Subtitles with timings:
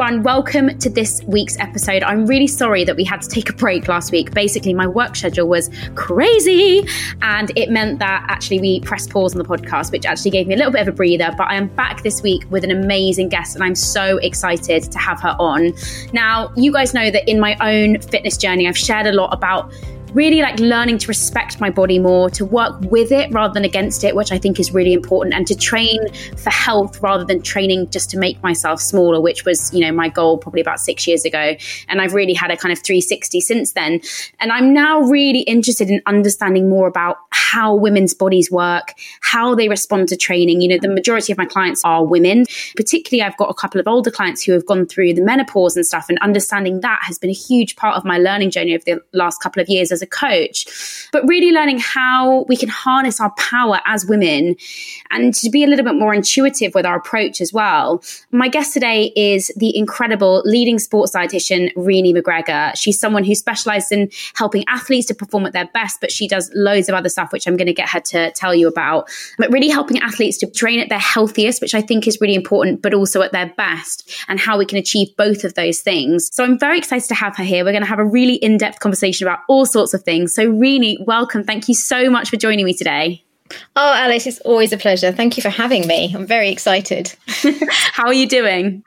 [0.00, 0.22] Everyone.
[0.22, 2.02] Welcome to this week's episode.
[2.02, 4.32] I'm really sorry that we had to take a break last week.
[4.32, 6.86] Basically, my work schedule was crazy,
[7.20, 10.54] and it meant that actually we pressed pause on the podcast, which actually gave me
[10.54, 11.30] a little bit of a breather.
[11.36, 14.98] But I am back this week with an amazing guest, and I'm so excited to
[14.98, 15.74] have her on.
[16.14, 19.70] Now, you guys know that in my own fitness journey, I've shared a lot about
[20.12, 24.04] really like learning to respect my body more, to work with it rather than against
[24.04, 26.00] it, which I think is really important, and to train
[26.36, 30.08] for health rather than training just to make myself smaller, which was, you know, my
[30.08, 31.54] goal probably about six years ago.
[31.88, 34.00] And I've really had a kind of 360 since then.
[34.38, 39.68] And I'm now really interested in understanding more about how women's bodies work, how they
[39.68, 40.60] respond to training.
[40.60, 42.46] You know, the majority of my clients are women.
[42.76, 45.86] Particularly, I've got a couple of older clients who have gone through the menopause and
[45.86, 49.02] stuff, and understanding that has been a huge part of my learning journey over the
[49.12, 51.08] last couple of years as a coach.
[51.12, 54.56] But really learning how we can harness our power as women
[55.10, 58.02] and to be a little bit more intuitive with our approach as well.
[58.30, 62.76] My guest today is the incredible leading sports dietitian, Renee McGregor.
[62.76, 66.50] She's someone who specializes in helping athletes to perform at their best, but she does
[66.54, 69.10] loads of other stuff, which I'm going to get her to tell you about.
[69.38, 72.82] But really helping athletes to train at their healthiest, which I think is really important,
[72.82, 76.28] but also at their best and how we can achieve both of those things.
[76.32, 77.64] So I'm very excited to have her here.
[77.64, 80.34] We're going to have a really in depth conversation about all sorts of things.
[80.34, 81.44] So, Renee, welcome.
[81.44, 83.24] Thank you so much for joining me today.
[83.74, 85.12] Oh, Alice, it's always a pleasure.
[85.12, 86.14] Thank you for having me.
[86.14, 87.12] I'm very excited.
[87.92, 88.84] How are you doing?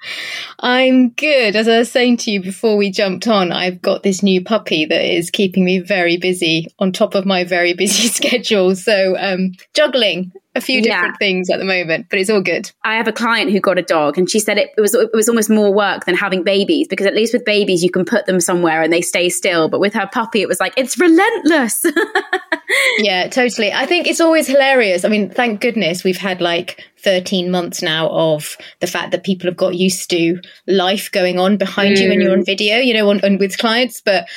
[0.59, 1.55] I'm good.
[1.55, 4.85] As I was saying to you before we jumped on, I've got this new puppy
[4.85, 8.75] that is keeping me very busy on top of my very busy schedule.
[8.75, 11.17] So, um, juggling a few different yeah.
[11.17, 12.71] things at the moment, but it's all good.
[12.83, 15.09] I have a client who got a dog, and she said it, it, was it
[15.13, 18.25] was almost more work than having babies because at least with babies you can put
[18.25, 21.85] them somewhere and they stay still, but with her puppy it was like it's relentless.
[22.99, 23.71] yeah, totally.
[23.71, 25.05] I think it's always hilarious.
[25.05, 29.47] I mean, thank goodness we've had like 13 months now of the fact that people
[29.47, 32.01] have got used to life going on behind mm.
[32.01, 32.45] you when you're on mm.
[32.45, 34.01] video, you know, on, on with clients.
[34.01, 34.27] But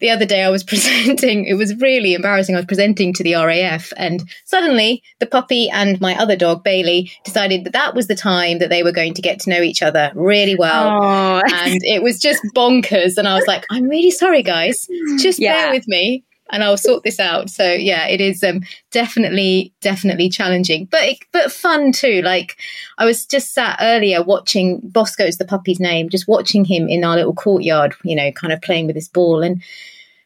[0.00, 2.54] the other day I was presenting, it was really embarrassing.
[2.54, 7.10] I was presenting to the RAF and suddenly the puppy and my other dog, Bailey,
[7.24, 9.82] decided that that was the time that they were going to get to know each
[9.82, 11.02] other really well.
[11.02, 11.42] Oh.
[11.52, 13.16] and it was just bonkers.
[13.16, 14.86] And I was like, I'm really sorry, guys.
[15.18, 15.54] Just yeah.
[15.54, 17.50] bear with me and I'll sort this out.
[17.50, 22.22] So yeah, it is um, definitely, definitely challenging, but it, but fun too.
[22.22, 22.56] Like
[22.98, 27.16] I was just sat earlier watching Bosco's the puppy's name, just watching him in our
[27.16, 29.62] little courtyard, you know, kind of playing with his ball, and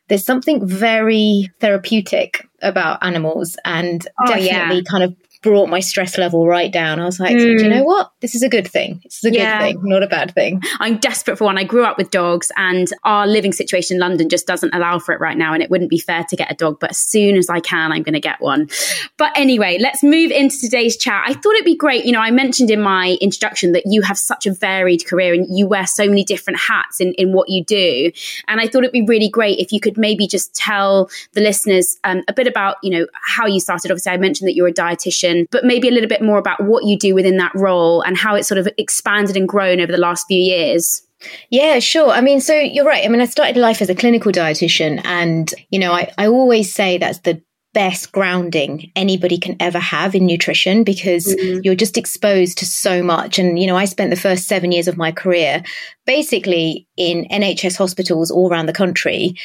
[0.09, 4.91] there's something very therapeutic about animals, and oh, definitely yeah.
[4.91, 7.01] kind of brought my stress level right down.
[7.01, 7.59] I was like, mm.
[7.59, 8.13] do you know what?
[8.21, 9.01] This is a good thing.
[9.05, 9.59] This is a yeah.
[9.59, 10.63] good thing, not a bad thing.
[10.79, 11.57] I'm desperate for one.
[11.57, 15.15] I grew up with dogs and our living situation in London just doesn't allow for
[15.15, 15.55] it right now.
[15.55, 17.93] And it wouldn't be fair to get a dog, but as soon as I can,
[17.93, 18.69] I'm going to get one.
[19.17, 21.23] But anyway, let's move into today's chat.
[21.27, 22.05] I thought it'd be great.
[22.05, 25.47] You know, I mentioned in my introduction that you have such a varied career and
[25.49, 28.13] you wear so many different hats in, in what you do.
[28.49, 31.99] And I thought it'd be really great if you could maybe just tell the listeners
[32.05, 33.91] um, a bit about, you know, how you started.
[33.91, 36.85] Obviously, I mentioned that you're a dietitian, but maybe a little bit more about what
[36.85, 39.99] you do within that role and how it's sort of expanded and grown over the
[39.99, 41.03] last few years.
[41.51, 42.11] Yeah, sure.
[42.11, 43.05] I mean, so you're right.
[43.05, 46.73] I mean, I started life as a clinical dietitian, and, you know, I, I always
[46.73, 47.43] say that's the
[47.73, 51.61] best grounding anybody can ever have in nutrition because mm-hmm.
[51.63, 53.39] you're just exposed to so much.
[53.39, 55.63] And, you know, I spent the first seven years of my career
[56.05, 59.37] basically in NHS hospitals all around the country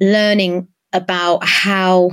[0.00, 2.10] learning about how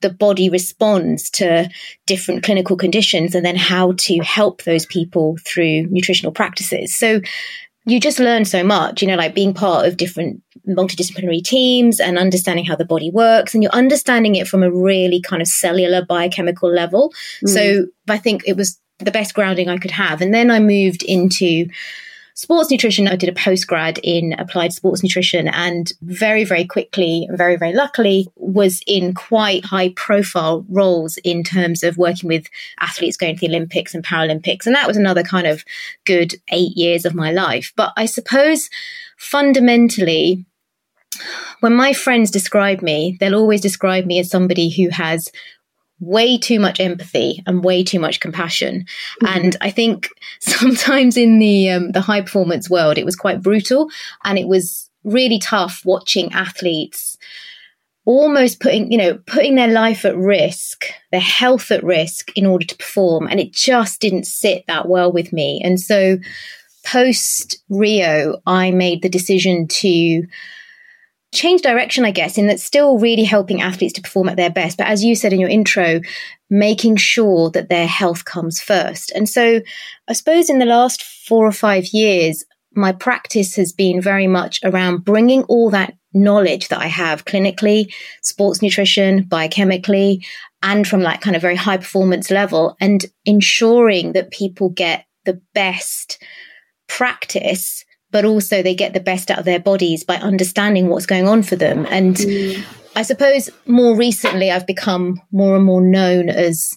[0.00, 1.68] the body responds to
[2.06, 6.94] different clinical conditions and then how to help those people through nutritional practices.
[6.94, 7.20] So
[7.86, 12.18] you just learn so much, you know, like being part of different multidisciplinary teams and
[12.18, 13.54] understanding how the body works.
[13.54, 17.12] And you're understanding it from a really kind of cellular biochemical level.
[17.44, 17.48] Mm.
[17.48, 20.20] So I think it was the best grounding I could have.
[20.20, 21.66] And then I moved into
[22.40, 23.06] sports nutrition.
[23.06, 28.28] I did a postgrad in applied sports nutrition and very, very quickly, very, very luckily,
[28.34, 32.46] was in quite high profile roles in terms of working with
[32.80, 34.64] athletes going to the Olympics and Paralympics.
[34.64, 35.66] And that was another kind of
[36.06, 37.74] good eight years of my life.
[37.76, 38.70] But I suppose
[39.18, 40.46] fundamentally,
[41.60, 45.30] when my friends describe me, they'll always describe me as somebody who has
[46.00, 48.86] way too much empathy and way too much compassion.
[49.22, 49.26] Mm-hmm.
[49.26, 50.08] And I think
[50.40, 53.90] sometimes in the um, the high performance world, it was quite brutal,
[54.24, 57.16] and it was really tough watching athletes
[58.04, 62.64] almost putting you know putting their life at risk their health at risk in order
[62.64, 66.18] to perform and it just didn't sit that well with me and so
[66.84, 70.26] post rio i made the decision to
[71.32, 74.76] change direction, I guess, in that still really helping athletes to perform at their best.
[74.76, 76.00] But as you said in your intro,
[76.48, 79.12] making sure that their health comes first.
[79.12, 79.60] And so
[80.08, 82.44] I suppose in the last four or five years,
[82.74, 87.92] my practice has been very much around bringing all that knowledge that I have clinically,
[88.22, 90.24] sports nutrition, biochemically,
[90.62, 95.40] and from like kind of very high performance level and ensuring that people get the
[95.54, 96.22] best
[96.88, 101.28] practice but also they get the best out of their bodies by understanding what's going
[101.28, 101.86] on for them.
[101.90, 102.64] And mm.
[102.96, 106.76] I suppose more recently, I've become more and more known as,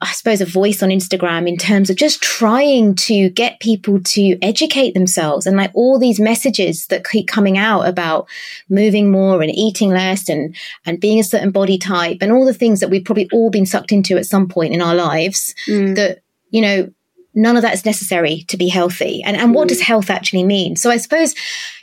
[0.00, 4.38] I suppose, a voice on Instagram in terms of just trying to get people to
[4.42, 8.28] educate themselves and like all these messages that keep coming out about
[8.68, 12.54] moving more and eating less and, and being a certain body type and all the
[12.54, 15.94] things that we've probably all been sucked into at some point in our lives mm.
[15.94, 16.90] that, you know,
[17.34, 19.22] none of that is necessary to be healthy.
[19.22, 19.84] And and what does mm.
[19.84, 20.76] health actually mean?
[20.76, 21.34] So I suppose,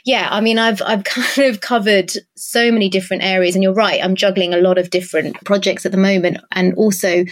[0.04, 4.02] yeah, I mean, I've I've kind of covered so many different areas, and you're right,
[4.02, 7.24] I'm juggling a lot of different projects at the moment, and also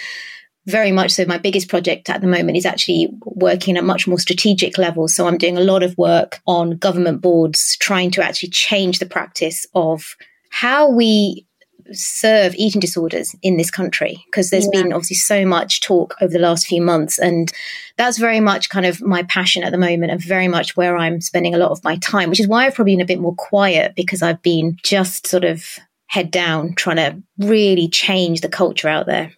[0.66, 4.08] very much so my biggest project at the moment is actually working at a much
[4.08, 8.22] more strategic level so i'm doing a lot of work on government boards trying to
[8.22, 10.16] actually change the practice of
[10.50, 11.45] how we
[11.92, 14.82] serve eating disorders in this country because there's yeah.
[14.82, 17.52] been obviously so much talk over the last few months and
[17.96, 21.20] that's very much kind of my passion at the moment and very much where I'm
[21.20, 23.34] spending a lot of my time which is why I've probably been a bit more
[23.34, 25.64] quiet because I've been just sort of
[26.08, 29.32] head down trying to really change the culture out there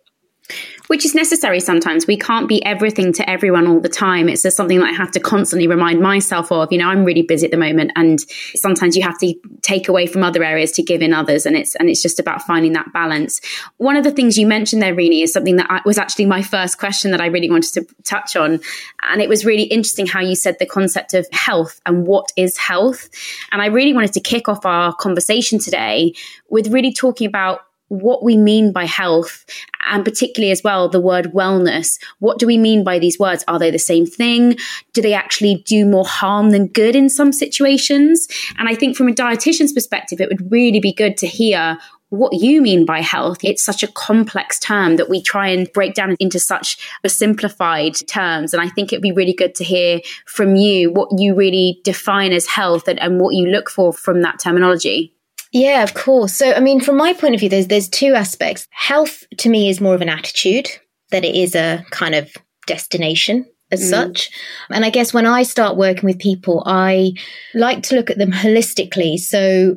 [0.89, 2.07] which is necessary sometimes.
[2.07, 4.29] We can't be everything to everyone all the time.
[4.29, 6.73] It's just something that I have to constantly remind myself of.
[6.73, 8.19] You know, I'm really busy at the moment and
[8.55, 11.47] sometimes you have to take away from other areas to give in others.
[11.47, 13.41] And it's, and it's just about finding that balance.
[13.77, 16.43] One of the things you mentioned there, Rini, is something that I, was actually my
[16.43, 18.61] first question that I really wanted to touch on.
[19.03, 22.57] And it was really interesting how you said the concept of health and what is
[22.57, 23.11] health.
[23.53, 26.15] And I really wanted to kick off our conversation today
[26.49, 29.45] with really talking about what we mean by health
[29.91, 33.59] and particularly as well the word wellness what do we mean by these words are
[33.59, 34.57] they the same thing
[34.93, 38.29] do they actually do more harm than good in some situations
[38.59, 41.79] and i think from a dietitian's perspective it would really be good to hear
[42.11, 43.39] what you mean by health.
[43.43, 47.97] It's such a complex term that we try and break down into such a simplified
[48.07, 48.55] terms.
[48.55, 52.33] And I think it'd be really good to hear from you what you really define
[52.33, 55.13] as health and, and what you look for from that terminology.
[55.59, 56.35] Yeah, of course.
[56.35, 58.69] So, I mean, from my point of view, there's there's two aspects.
[58.71, 60.69] Health to me is more of an attitude
[61.11, 62.31] that it is a kind of
[62.67, 63.91] destination as mm.
[63.91, 64.31] such.
[64.71, 67.13] And I guess when I start working with people, I
[67.55, 69.19] like to look at them holistically.
[69.19, 69.77] So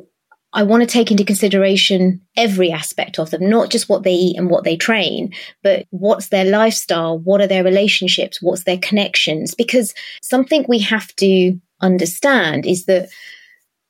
[0.54, 4.38] I want to take into consideration every aspect of them, not just what they eat
[4.38, 5.34] and what they train,
[5.64, 7.18] but what's their lifestyle?
[7.18, 8.40] What are their relationships?
[8.40, 9.56] What's their connections?
[9.56, 13.10] Because something we have to understand is that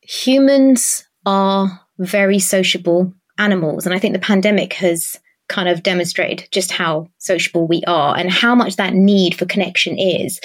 [0.01, 3.85] humans are very sociable animals.
[3.85, 8.31] And I think the pandemic has kind of demonstrated just how sociable we are and
[8.31, 10.39] how much that need for connection is.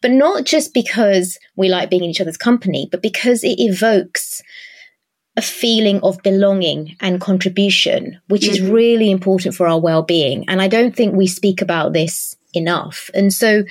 [0.00, 4.42] But not just because we like being in each other's company, but because it evokes
[5.36, 8.64] a feeling of belonging and contribution, which mm-hmm.
[8.64, 10.48] is really important for our well being.
[10.48, 13.10] And I don't think we speak about this enough.
[13.12, 13.64] And so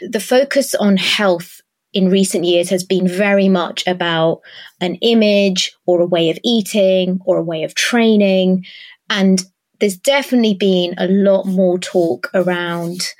[0.00, 1.60] the focus on health
[1.94, 4.40] in recent years has been very much about
[4.80, 8.64] an image or a way of eating or a way of training.
[9.08, 9.42] And
[9.80, 13.14] there's definitely been a lot more talk around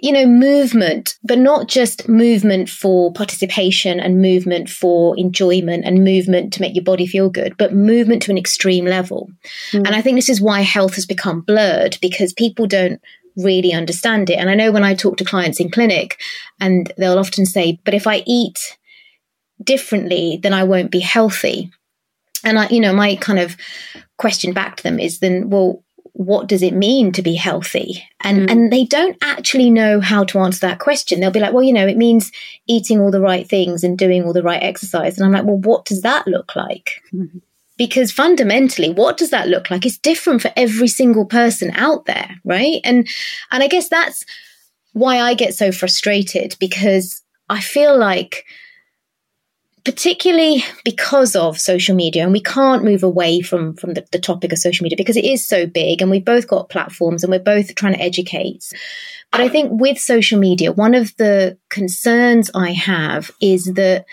[0.00, 6.52] you know, movement, but not just movement for participation and movement for enjoyment and movement
[6.52, 9.28] to make your body feel good, but movement to an extreme level.
[9.72, 9.86] Mm.
[9.86, 13.00] And I think this is why health has become blurred because people don't
[13.38, 14.38] really understand it.
[14.38, 16.20] And I know when I talk to clients in clinic
[16.60, 18.76] and they'll often say, but if I eat
[19.62, 21.70] differently, then I won't be healthy.
[22.44, 23.56] And I, you know, my kind of
[24.16, 28.02] question back to them is then, well, what does it mean to be healthy?
[28.20, 28.50] And mm.
[28.50, 31.20] and they don't actually know how to answer that question.
[31.20, 32.32] They'll be like, well, you know, it means
[32.66, 35.16] eating all the right things and doing all the right exercise.
[35.16, 37.02] And I'm like, well, what does that look like?
[37.12, 37.38] Mm-hmm.
[37.78, 39.86] Because fundamentally, what does that look like?
[39.86, 42.80] It's different for every single person out there, right?
[42.84, 43.08] And
[43.50, 44.24] and I guess that's
[44.92, 48.44] why I get so frustrated because I feel like
[49.84, 54.52] particularly because of social media and we can't move away from from the, the, topic
[54.52, 57.38] of social media because it is so big and we've both got platforms and we're
[57.38, 58.70] both trying to educate
[59.32, 64.04] but i think with social media one of the concerns i have is that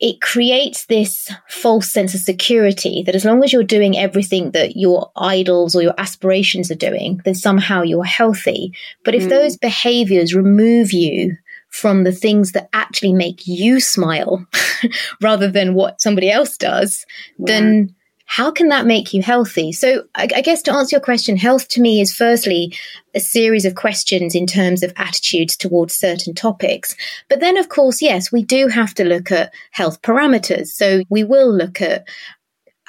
[0.00, 4.76] it creates this false sense of security that as long as you're doing everything that
[4.76, 8.72] your idols or your aspirations are doing, then somehow you're healthy.
[9.04, 9.30] But if mm.
[9.30, 11.36] those behaviors remove you
[11.70, 14.46] from the things that actually make you smile
[15.20, 17.04] rather than what somebody else does,
[17.38, 17.44] yeah.
[17.46, 17.94] then
[18.28, 19.72] how can that make you healthy?
[19.72, 22.76] So, I, I, guess to answer your question, health to me is firstly
[23.14, 26.94] a series of questions in terms of attitudes towards certain topics.
[27.30, 30.66] But then, of course, yes, we do have to look at health parameters.
[30.66, 32.06] So, we will look at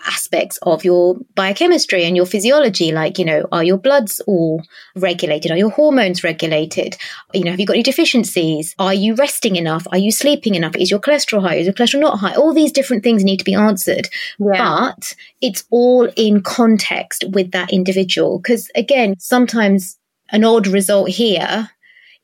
[0.05, 4.61] aspects of your biochemistry and your physiology like you know are your bloods all
[4.95, 5.51] regulated?
[5.51, 6.97] Are your hormones regulated?
[7.33, 8.75] You know have you got any deficiencies?
[8.79, 9.87] Are you resting enough?
[9.91, 10.75] Are you sleeping enough?
[10.75, 11.55] Is your cholesterol high?
[11.55, 12.35] Is your cholesterol not high?
[12.35, 14.09] All these different things need to be answered.
[14.39, 14.91] Yeah.
[14.95, 18.39] but it's all in context with that individual.
[18.39, 19.97] Because again sometimes
[20.31, 21.69] an odd result here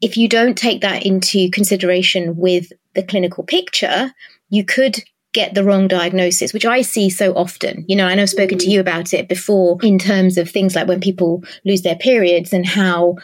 [0.02, 4.12] if you don't take that into consideration with the clinical picture
[4.50, 5.04] you could
[5.36, 7.86] get the wrong diagnosis, which I see so often.
[7.88, 10.76] You know, I know I've spoken to you about it before in terms of things
[10.76, 13.18] like when people lose their periods and how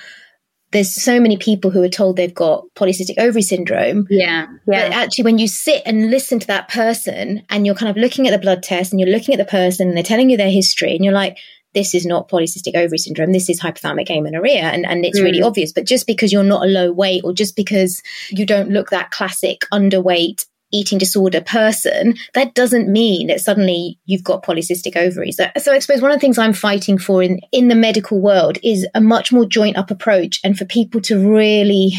[0.72, 4.08] there's so many people who are told they've got polycystic ovary syndrome.
[4.10, 4.48] Yeah.
[4.68, 4.90] Yeah.
[4.90, 8.28] But actually, when you sit and listen to that person and you're kind of looking
[8.28, 10.52] at the blood test and you're looking at the person and they're telling you their
[10.52, 11.38] history and you're like,
[11.74, 13.32] this is not polycystic ovary syndrome.
[13.32, 14.64] This is hypothalamic amenorrhea.
[14.64, 15.24] And, and it's mm.
[15.24, 15.72] really obvious.
[15.72, 19.12] But just because you're not a low weight or just because you don't look that
[19.12, 25.38] classic underweight eating disorder person, that doesn't mean that suddenly you've got polycystic ovaries.
[25.38, 28.58] So, I suppose one of the things I'm fighting for in, in the medical world
[28.64, 31.94] is a much more joint up approach and for people to really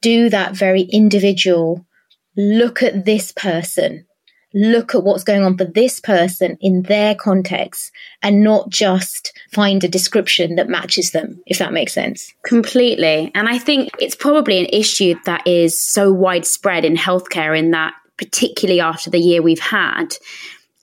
[0.00, 1.84] do that very individual
[2.36, 4.06] look at this person
[4.54, 9.84] look at what's going on for this person in their context and not just find
[9.84, 12.32] a description that matches them, if that makes sense.
[12.44, 13.30] Completely.
[13.34, 17.94] And I think it's probably an issue that is so widespread in healthcare in that
[18.18, 20.16] particularly after the year we've had,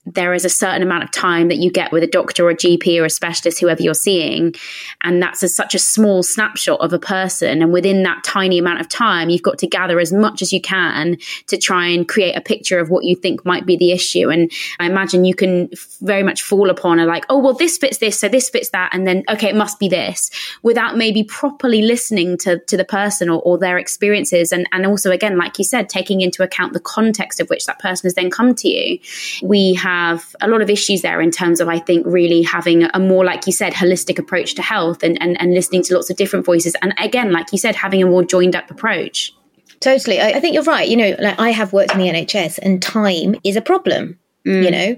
[0.06, 2.56] there is a certain amount of time that you get with a doctor or a
[2.56, 4.54] GP or a specialist, whoever you're seeing.
[5.02, 7.62] And that's a, such a small snapshot of a person.
[7.62, 10.62] And within that tiny amount of time, you've got to gather as much as you
[10.62, 14.30] can to try and create a picture of what you think might be the issue.
[14.30, 15.70] And I imagine you can
[16.02, 18.92] very much fall upon a like, oh, well, this fits this, so this fits that.
[18.94, 20.30] And then, okay, it must be this
[20.62, 24.52] without maybe properly listening to, to the person or, or their experiences.
[24.52, 27.80] And, and also, again, like you said, taking into account the context of which that
[27.80, 29.00] person has then come to you.
[29.42, 32.84] We have have a lot of issues there in terms of, I think, really having
[32.94, 36.10] a more, like you said, holistic approach to health and, and, and listening to lots
[36.10, 36.76] of different voices.
[36.82, 39.34] And again, like you said, having a more joined up approach.
[39.80, 40.20] Totally.
[40.20, 40.88] I, I think you're right.
[40.88, 44.64] You know, like I have worked in the NHS and time is a problem, mm.
[44.64, 44.98] you know.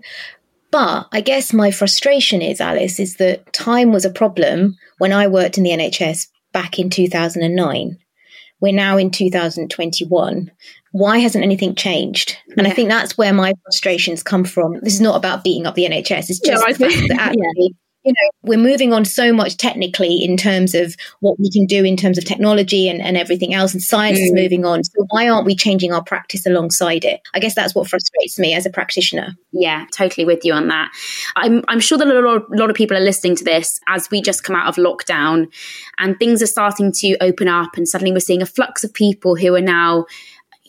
[0.72, 5.27] But I guess my frustration is, Alice, is that time was a problem when I
[5.27, 7.98] worked in the NHS back in 2009
[8.59, 10.51] we're now in 2021.
[10.91, 12.37] Why hasn't anything changed?
[12.57, 12.71] And yeah.
[12.71, 14.79] I think that's where my frustrations come from.
[14.81, 16.29] This is not about beating up the NHS.
[16.29, 20.24] It's just the fact that actually yeah you know, we're moving on so much technically
[20.24, 23.74] in terms of what we can do in terms of technology and, and everything else,
[23.74, 24.24] and science mm.
[24.24, 24.84] is moving on.
[24.84, 27.20] So why aren't we changing our practice alongside it?
[27.34, 29.36] I guess that's what frustrates me as a practitioner.
[29.51, 30.89] Yeah, totally with you on that.
[31.36, 34.10] I'm, I'm sure that a lot, a lot of people are listening to this as
[34.10, 35.48] we just come out of lockdown
[35.98, 39.36] and things are starting to open up, and suddenly we're seeing a flux of people
[39.36, 40.06] who are now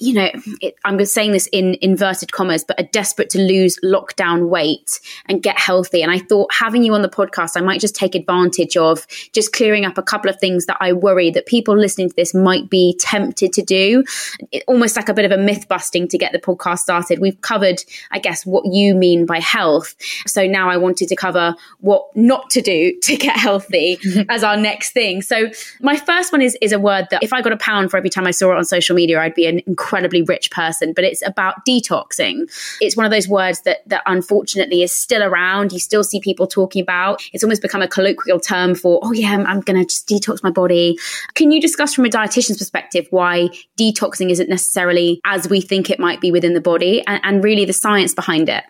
[0.01, 4.49] you know, it, I'm saying this in inverted commas, but are desperate to lose lockdown
[4.49, 6.03] weight and get healthy.
[6.03, 9.53] And I thought having you on the podcast, I might just take advantage of just
[9.53, 12.71] clearing up a couple of things that I worry that people listening to this might
[12.71, 14.05] be tempted to do.
[14.53, 17.19] It, almost like a bit of a myth busting to get the podcast started.
[17.19, 19.95] We've covered, I guess, what you mean by health.
[20.27, 24.57] So now I wanted to cover what not to do to get healthy as our
[24.57, 25.23] next thing.
[25.23, 25.51] So
[25.81, 28.11] my first one is, is a word that if I got a pound for every
[28.11, 31.03] time I saw it on social media, I'd be an incredible incredibly rich person, but
[31.03, 32.43] it's about detoxing.
[32.81, 35.73] It's one of those words that that unfortunately is still around.
[35.73, 37.23] You still see people talking about.
[37.33, 40.43] It's almost become a colloquial term for, oh yeah, I'm, I'm going to just detox
[40.43, 40.99] my body.
[41.35, 43.49] Can you discuss from a dietitian's perspective why
[43.81, 47.65] detoxing isn't necessarily as we think it might be within the body and, and really
[47.65, 48.65] the science behind it?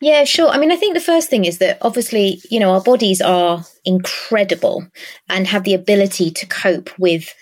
[0.00, 0.48] Yeah, sure.
[0.48, 3.64] I mean, I think the first thing is that obviously, you know, our bodies are
[3.84, 4.86] incredible
[5.30, 7.32] and have the ability to cope with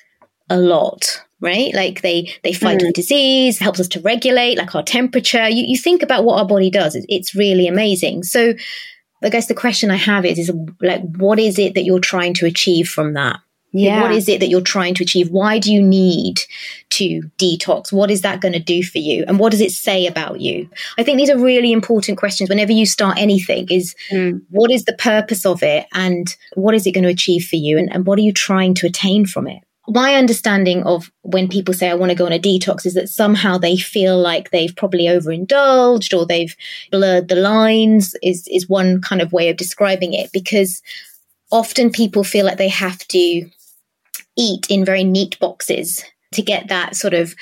[0.48, 1.74] a lot right?
[1.74, 2.92] Like they they fight mm.
[2.92, 5.48] disease, helps us to regulate, like our temperature.
[5.48, 8.22] You, you think about what our body does; it's really amazing.
[8.22, 8.54] So,
[9.22, 12.34] I guess the question I have is, is like, what is it that you're trying
[12.34, 13.40] to achieve from that?
[13.72, 14.02] Yeah.
[14.02, 15.30] What is it that you're trying to achieve?
[15.30, 16.40] Why do you need
[16.90, 17.92] to detox?
[17.92, 19.24] What is that going to do for you?
[19.28, 20.70] And what does it say about you?
[20.96, 24.40] I think these are really important questions whenever you start anything is mm.
[24.48, 27.76] what is the purpose of it and what is it going to achieve for you?
[27.76, 29.62] And, and what are you trying to attain from it?
[29.88, 33.08] My understanding of when people say I want to go on a detox is that
[33.08, 36.56] somehow they feel like they've probably overindulged or they've
[36.90, 40.30] blurred the lines is is one kind of way of describing it.
[40.32, 40.82] Because
[41.50, 43.48] often people feel like they have to
[44.36, 47.34] eat in very neat boxes to get that sort of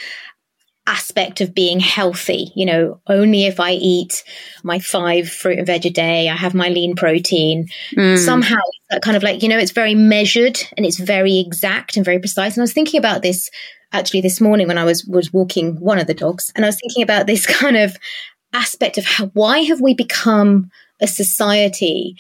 [0.87, 2.53] aspect of being healthy.
[2.55, 4.25] You know, only if I eat
[4.63, 7.69] my five fruit and veg a day, I have my lean protein.
[7.97, 8.19] Mm.
[8.19, 8.61] Somehow,
[9.03, 12.55] kind of like, you know, it's very measured and it's very exact and very precise.
[12.55, 13.51] And I was thinking about this
[13.93, 16.53] actually this morning when I was, was walking one of the dogs.
[16.55, 17.97] And I was thinking about this kind of
[18.53, 20.71] aspect of how, why have we become
[21.01, 22.17] a society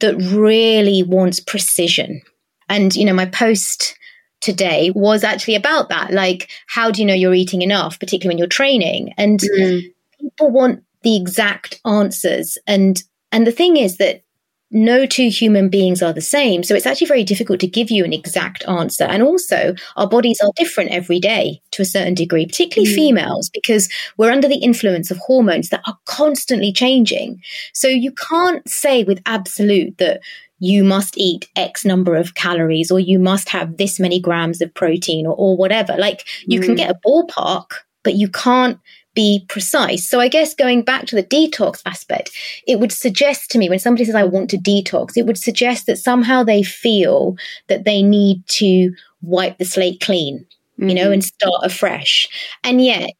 [0.00, 2.22] that really wants precision?
[2.68, 3.96] And, you know, my post
[4.40, 6.12] today was actually about that.
[6.12, 9.12] Like, how do you know you're eating enough, particularly when you're training?
[9.16, 9.82] And mm.
[10.20, 12.58] people want the exact answers.
[12.66, 14.22] And and the thing is that
[14.70, 16.62] no two human beings are the same.
[16.62, 19.04] So it's actually very difficult to give you an exact answer.
[19.04, 22.94] And also, our bodies are different every day to a certain degree, particularly mm.
[22.94, 27.40] females, because we're under the influence of hormones that are constantly changing.
[27.72, 30.20] So you can't say with absolute that
[30.58, 34.72] you must eat X number of calories or you must have this many grams of
[34.74, 35.96] protein or, or whatever.
[35.96, 36.64] Like you mm.
[36.64, 37.66] can get a ballpark,
[38.02, 38.78] but you can't
[39.14, 40.08] be precise.
[40.08, 42.30] So I guess going back to the detox aspect,
[42.66, 45.86] it would suggest to me when somebody says, I want to detox, it would suggest
[45.86, 47.36] that somehow they feel
[47.68, 48.92] that they need to
[49.22, 50.46] wipe the slate clean,
[50.78, 50.88] mm-hmm.
[50.88, 51.14] you know, mm-hmm.
[51.14, 52.28] and start afresh.
[52.62, 53.10] And yet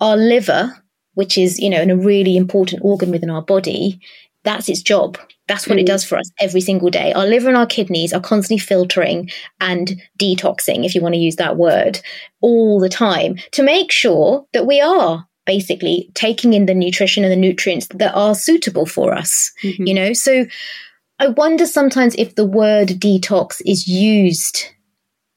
[0.00, 0.76] our liver,
[1.14, 4.00] which is, you know, in a really important organ within our body,
[4.42, 5.18] that's its job.
[5.48, 5.80] That's what mm.
[5.80, 7.12] it does for us every single day.
[7.12, 9.30] Our liver and our kidneys are constantly filtering
[9.60, 12.00] and detoxing, if you want to use that word,
[12.40, 17.32] all the time to make sure that we are basically taking in the nutrition and
[17.32, 19.86] the nutrients that are suitable for us, mm-hmm.
[19.86, 20.12] you know?
[20.12, 20.44] So
[21.18, 24.66] I wonder sometimes if the word detox is used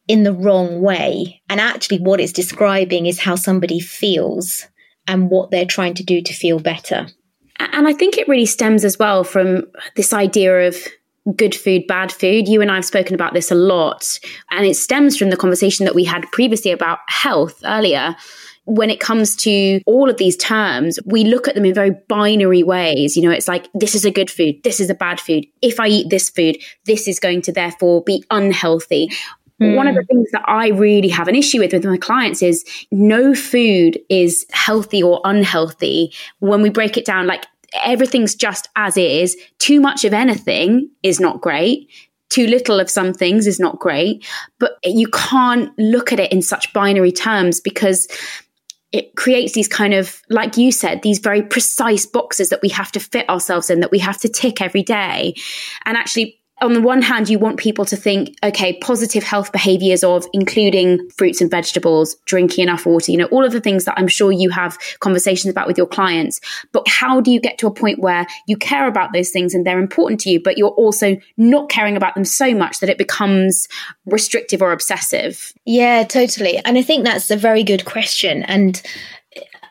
[0.07, 1.41] in the wrong way.
[1.49, 4.67] And actually, what it's describing is how somebody feels
[5.07, 7.07] and what they're trying to do to feel better.
[7.73, 9.63] And I think it really stems as well from
[9.95, 10.75] this idea of
[11.35, 12.47] good food, bad food.
[12.47, 14.19] You and I have spoken about this a lot.
[14.49, 18.15] And it stems from the conversation that we had previously about health earlier
[18.65, 22.63] when it comes to all of these terms, we look at them in very binary
[22.63, 23.15] ways.
[23.17, 25.45] You know, it's like, this is a good food, this is a bad food.
[25.61, 29.09] If I eat this food, this is going to therefore be unhealthy.
[29.61, 29.75] Mm.
[29.75, 32.65] One of the things that I really have an issue with with my clients is
[32.91, 37.45] no food is healthy or unhealthy when we break it down like
[37.83, 39.37] everything's just as is.
[39.59, 41.89] Too much of anything is not great
[42.31, 44.25] too little of some things is not great,
[44.57, 48.07] but you can't look at it in such binary terms because
[48.91, 52.91] it creates these kind of, like you said, these very precise boxes that we have
[52.91, 55.33] to fit ourselves in, that we have to tick every day.
[55.85, 60.03] And actually, on the one hand, you want people to think, okay, positive health behaviors
[60.03, 63.95] of including fruits and vegetables, drinking enough water, you know, all of the things that
[63.97, 66.39] I'm sure you have conversations about with your clients.
[66.71, 69.65] But how do you get to a point where you care about those things and
[69.65, 72.97] they're important to you, but you're also not caring about them so much that it
[72.97, 73.67] becomes
[74.05, 75.53] restrictive or obsessive?
[75.65, 76.57] Yeah, totally.
[76.57, 78.43] And I think that's a very good question.
[78.43, 78.81] And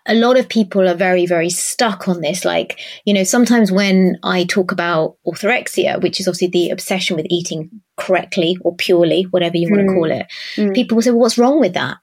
[0.07, 2.45] a lot of people are very, very stuck on this.
[2.45, 7.27] Like, you know, sometimes when I talk about orthorexia, which is obviously the obsession with
[7.31, 9.77] eating correctly or purely, whatever you mm.
[9.77, 10.75] want to call it, mm.
[10.75, 11.99] people will say, well, what's wrong with that?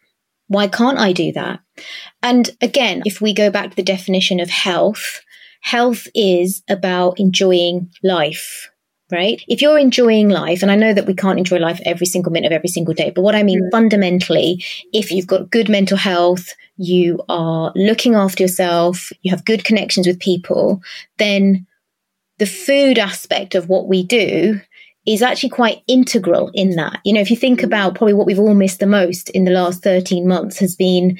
[0.47, 1.59] Why can't I do that?
[2.23, 5.21] And again, if we go back to the definition of health,
[5.61, 8.69] health is about enjoying life,
[9.11, 9.41] right?
[9.47, 12.51] If you're enjoying life, and I know that we can't enjoy life every single minute
[12.51, 13.71] of every single day, but what I mean mm.
[13.71, 19.63] fundamentally, if you've got good mental health, you are looking after yourself, you have good
[19.63, 20.81] connections with people,
[21.17, 21.65] then
[22.37, 24.59] the food aspect of what we do
[25.07, 26.99] is actually quite integral in that.
[27.05, 29.51] You know, if you think about probably what we've all missed the most in the
[29.51, 31.17] last 13 months has been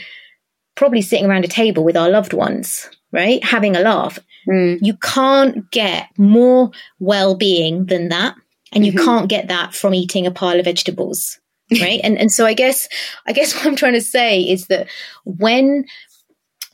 [0.76, 3.43] probably sitting around a table with our loved ones, right?
[3.43, 4.19] Having a laugh.
[4.48, 4.80] Mm.
[4.82, 8.36] You can't get more well being than that.
[8.74, 9.06] And you mm-hmm.
[9.06, 11.40] can't get that from eating a pile of vegetables
[11.82, 12.88] right and and so i guess
[13.26, 14.88] i guess what i'm trying to say is that
[15.26, 15.86] when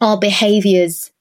[0.01, 1.11] our behaviors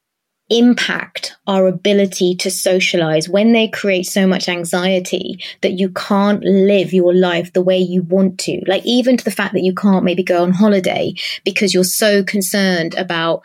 [0.51, 6.93] impact our ability to socialize when they create so much anxiety that you can't live
[6.93, 10.05] your life the way you want to like even to the fact that you can't
[10.05, 13.43] maybe go on holiday because you're so concerned about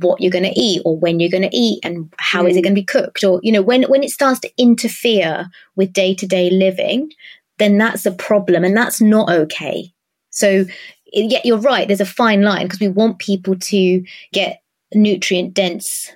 [0.00, 2.50] what you're going to eat or when you're going to eat and how mm.
[2.50, 2.64] is it mm.
[2.64, 6.50] going to be cooked or you know when when it starts to interfere with day-to-day
[6.50, 7.10] living
[7.58, 9.92] then that's a problem and that's not okay.
[10.30, 10.64] So,
[11.12, 14.62] yet you're right, there's a fine line because we want people to get
[14.94, 16.10] nutrient dense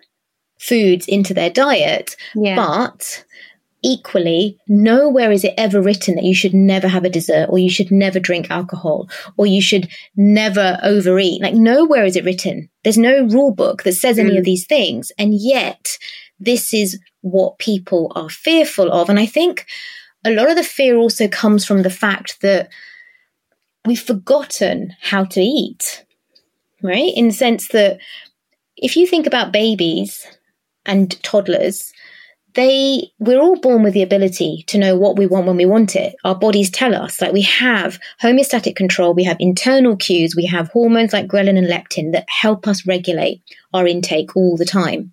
[0.59, 2.17] foods into their diet.
[2.35, 2.57] Yeah.
[2.57, 3.25] But
[3.83, 7.71] equally, nowhere is it ever written that you should never have a dessert or you
[7.71, 11.43] should never drink alcohol or you should never overeat.
[11.43, 12.69] Like, nowhere is it written.
[12.85, 14.47] There's no rule book that says any of mm.
[14.47, 15.13] these things.
[15.19, 15.99] And yet,
[16.39, 19.09] this is what people are fearful of.
[19.09, 19.67] And I think
[20.25, 22.69] a lot of the fear also comes from the fact that
[23.85, 26.05] we've forgotten how to eat,
[26.83, 27.13] right?
[27.15, 27.99] In the sense that
[28.77, 30.27] if you think about babies
[30.87, 31.92] and toddlers,
[32.55, 35.97] they we're all born with the ability to know what we want when we want
[35.97, 36.15] it.
[36.25, 40.69] Our bodies tell us like we have homeostatic control we have internal cues we have
[40.69, 43.43] hormones like ghrelin and leptin that help us regulate
[43.75, 45.13] our intake all the time.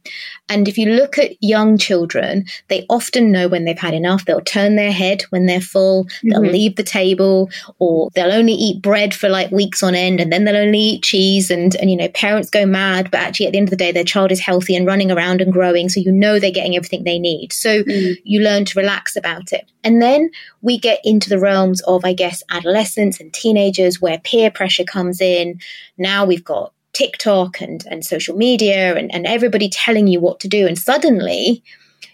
[0.49, 4.25] And if you look at young children, they often know when they've had enough.
[4.25, 6.29] They'll turn their head when they're full, mm-hmm.
[6.29, 10.33] they'll leave the table, or they'll only eat bread for like weeks on end, and
[10.33, 11.51] then they'll only eat cheese.
[11.51, 13.91] And, and you know, parents go mad, but actually at the end of the day,
[13.91, 15.87] their child is healthy and running around and growing.
[15.89, 17.53] So you know they're getting everything they need.
[17.53, 18.15] So mm.
[18.23, 19.69] you learn to relax about it.
[19.83, 20.29] And then
[20.61, 25.21] we get into the realms of, I guess, adolescence and teenagers where peer pressure comes
[25.21, 25.59] in.
[25.97, 30.47] Now we've got TikTok and, and social media and, and everybody telling you what to
[30.47, 30.67] do.
[30.67, 31.63] And suddenly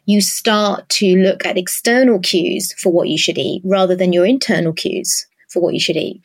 [0.05, 4.25] you start to look at external cues for what you should eat rather than your
[4.25, 6.21] internal cues for what you should eat.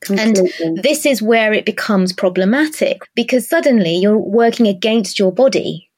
[0.00, 0.50] Completely.
[0.60, 5.88] And this is where it becomes problematic because suddenly you're working against your body.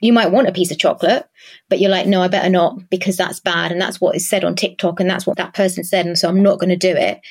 [0.00, 1.26] You might want a piece of chocolate,
[1.70, 3.72] but you're like, no, I better not because that's bad.
[3.72, 5.00] And that's what is said on TikTok.
[5.00, 6.04] And that's what that person said.
[6.04, 7.22] And so I'm not going to do it.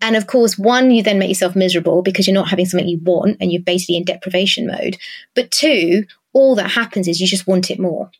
[0.00, 3.00] And of course, one, you then make yourself miserable because you're not having something you
[3.02, 4.96] want and you're basically in deprivation mode.
[5.34, 8.10] But two, all that happens is you just want it more.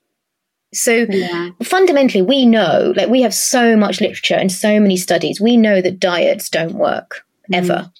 [0.74, 1.50] So yeah.
[1.62, 5.80] fundamentally, we know, like we have so much literature and so many studies, we know
[5.80, 7.72] that diets don't work ever.
[7.72, 7.92] Mm.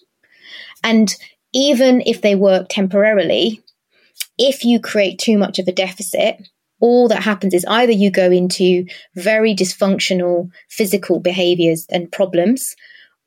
[0.84, 1.14] And
[1.52, 3.62] even if they work temporarily,
[4.38, 6.48] if you create too much of a deficit,
[6.80, 12.76] all that happens is either you go into very dysfunctional physical behaviors and problems,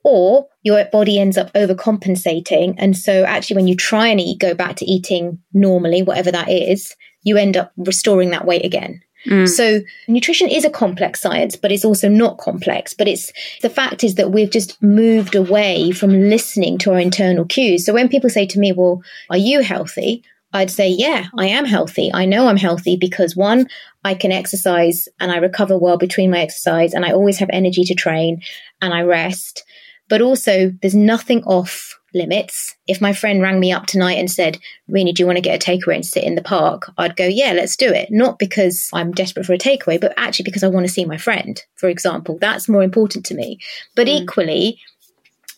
[0.03, 2.75] or your body ends up overcompensating.
[2.77, 6.49] And so actually when you try and eat, go back to eating normally, whatever that
[6.49, 9.01] is, you end up restoring that weight again.
[9.27, 9.47] Mm.
[9.47, 12.93] So nutrition is a complex science, but it's also not complex.
[12.93, 17.45] But it's the fact is that we've just moved away from listening to our internal
[17.45, 17.85] cues.
[17.85, 20.23] So when people say to me, well, are you healthy?
[20.53, 22.11] I'd say, yeah, I am healthy.
[22.13, 23.69] I know I'm healthy because one,
[24.03, 27.83] I can exercise and I recover well between my exercise and I always have energy
[27.85, 28.41] to train
[28.81, 29.63] and I rest.
[30.11, 32.75] But also, there's nothing off limits.
[32.85, 35.55] If my friend rang me up tonight and said, Rini, do you want to get
[35.55, 36.91] a takeaway and sit in the park?
[36.97, 38.09] I'd go, yeah, let's do it.
[38.11, 41.15] Not because I'm desperate for a takeaway, but actually because I want to see my
[41.15, 42.37] friend, for example.
[42.41, 43.59] That's more important to me.
[43.95, 44.21] But mm.
[44.21, 44.81] equally,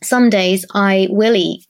[0.04, 1.66] some days I will eat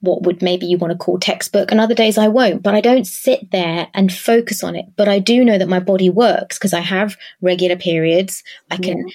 [0.00, 2.82] what would maybe you want to call textbook and other days I won't, but I
[2.82, 4.84] don't sit there and focus on it.
[4.96, 8.44] But I do know that my body works because I have regular periods.
[8.70, 9.14] I can yeah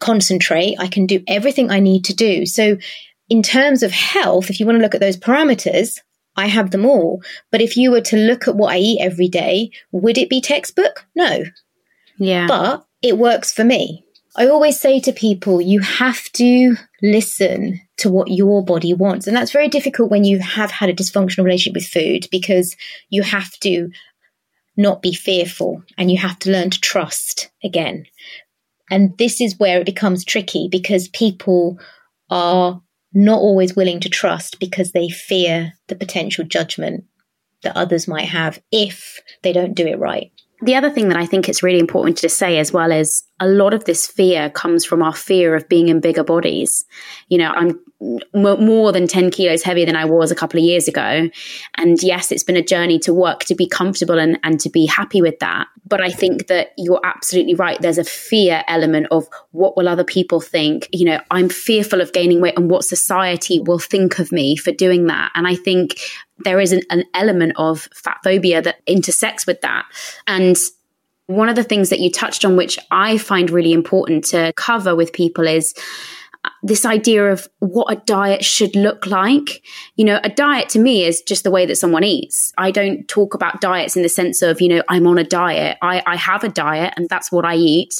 [0.00, 2.46] concentrate, I can do everything I need to do.
[2.46, 2.76] So,
[3.28, 5.98] in terms of health, if you want to look at those parameters,
[6.36, 7.22] I have them all.
[7.50, 10.40] But if you were to look at what I eat every day, would it be
[10.40, 11.06] textbook?
[11.14, 11.44] No.
[12.18, 12.46] Yeah.
[12.46, 14.04] But it works for me.
[14.36, 19.26] I always say to people, you have to listen to what your body wants.
[19.26, 22.76] And that's very difficult when you have had a dysfunctional relationship with food because
[23.10, 23.90] you have to
[24.76, 28.06] not be fearful and you have to learn to trust again.
[28.90, 31.78] And this is where it becomes tricky because people
[32.30, 32.80] are
[33.12, 37.04] not always willing to trust because they fear the potential judgment
[37.62, 40.30] that others might have if they don't do it right.
[40.62, 43.48] The other thing that I think it's really important to say as well is a
[43.48, 46.84] lot of this fear comes from our fear of being in bigger bodies.
[47.28, 47.80] You know, I'm
[48.32, 51.28] more than 10 kilos heavier than I was a couple of years ago.
[51.76, 54.86] And yes, it's been a journey to work to be comfortable and, and to be
[54.86, 55.66] happy with that.
[55.86, 57.80] But I think that you're absolutely right.
[57.80, 60.88] There's a fear element of what will other people think?
[60.92, 64.72] You know, I'm fearful of gaining weight and what society will think of me for
[64.72, 65.32] doing that.
[65.34, 65.98] And I think
[66.38, 69.86] there is an, an element of fat phobia that intersects with that.
[70.26, 70.56] And
[71.26, 74.94] one of the things that you touched on, which I find really important to cover
[74.94, 75.74] with people, is
[76.44, 79.62] uh, this idea of what a diet should look like.
[79.96, 82.52] You know, a diet to me is just the way that someone eats.
[82.58, 85.78] I don't talk about diets in the sense of, you know, I'm on a diet.
[85.80, 87.94] I, I have a diet and that's what I eat.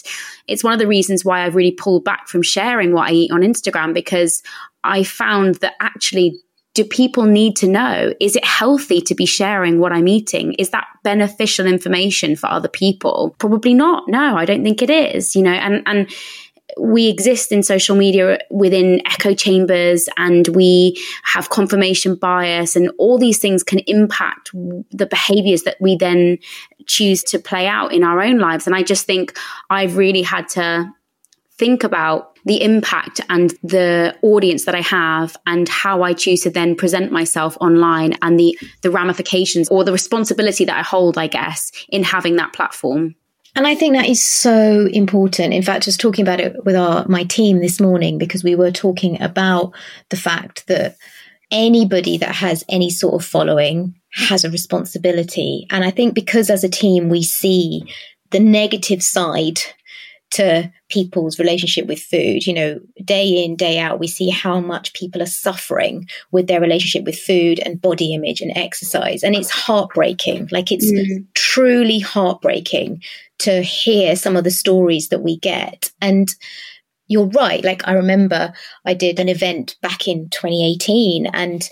[0.46, 3.30] It's one of the reasons why I've really pulled back from sharing what I eat
[3.30, 4.42] on Instagram because
[4.82, 6.38] I found that actually
[6.74, 8.12] do people need to know?
[8.20, 10.54] Is it healthy to be sharing what I'm eating?
[10.54, 13.34] Is that beneficial information for other people?
[13.38, 14.08] Probably not.
[14.08, 16.10] No, I don't think it is, you know, and, and,
[16.80, 23.18] we exist in social media within echo chambers and we have confirmation bias and all
[23.18, 24.50] these things can impact
[24.90, 26.38] the behaviors that we then
[26.86, 29.38] choose to play out in our own lives and i just think
[29.70, 30.90] i've really had to
[31.58, 36.50] think about the impact and the audience that I have and how I choose to
[36.50, 41.26] then present myself online and the the ramifications or the responsibility that I hold, I
[41.26, 43.14] guess, in having that platform.
[43.56, 45.54] And I think that is so important.
[45.54, 48.72] In fact, just talking about it with our my team this morning because we were
[48.72, 49.72] talking about
[50.10, 50.96] the fact that
[51.50, 55.66] anybody that has any sort of following has a responsibility.
[55.70, 57.84] And I think because as a team we see
[58.30, 59.60] the negative side
[60.34, 62.46] to people's relationship with food.
[62.46, 66.60] You know, day in, day out, we see how much people are suffering with their
[66.60, 69.22] relationship with food and body image and exercise.
[69.22, 70.48] And it's heartbreaking.
[70.50, 71.24] Like, it's mm.
[71.34, 73.02] truly heartbreaking
[73.38, 75.92] to hear some of the stories that we get.
[76.00, 76.28] And
[77.06, 77.62] you're right.
[77.64, 78.52] Like I remember
[78.84, 81.68] I did an event back in 2018 and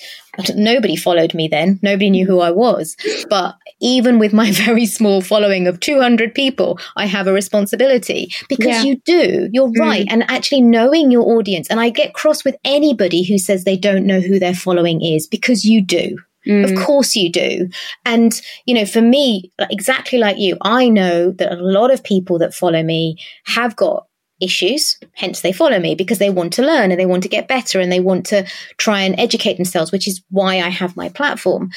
[0.54, 1.78] nobody followed me then.
[1.82, 2.96] Nobody knew who I was.
[3.28, 8.66] But even with my very small following of 200 people, I have a responsibility because
[8.66, 8.82] yeah.
[8.82, 9.48] you do.
[9.52, 9.78] You're mm.
[9.78, 10.06] right.
[10.10, 11.68] And actually knowing your audience.
[11.70, 15.26] And I get cross with anybody who says they don't know who their following is
[15.26, 16.18] because you do.
[16.46, 16.70] Mm.
[16.70, 17.68] Of course you do.
[18.04, 22.38] And, you know, for me, exactly like you, I know that a lot of people
[22.38, 24.06] that follow me have got
[24.42, 24.98] issues.
[25.14, 27.80] Hence, they follow me because they want to learn and they want to get better
[27.80, 31.70] and they want to try and educate themselves, which is why I have my platform.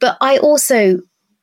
[0.00, 1.00] But I also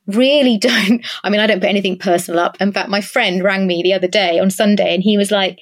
[0.08, 2.62] really don't, I mean, I don't put anything personal up.
[2.62, 5.60] In fact, my friend rang me the other day on Sunday and he was like,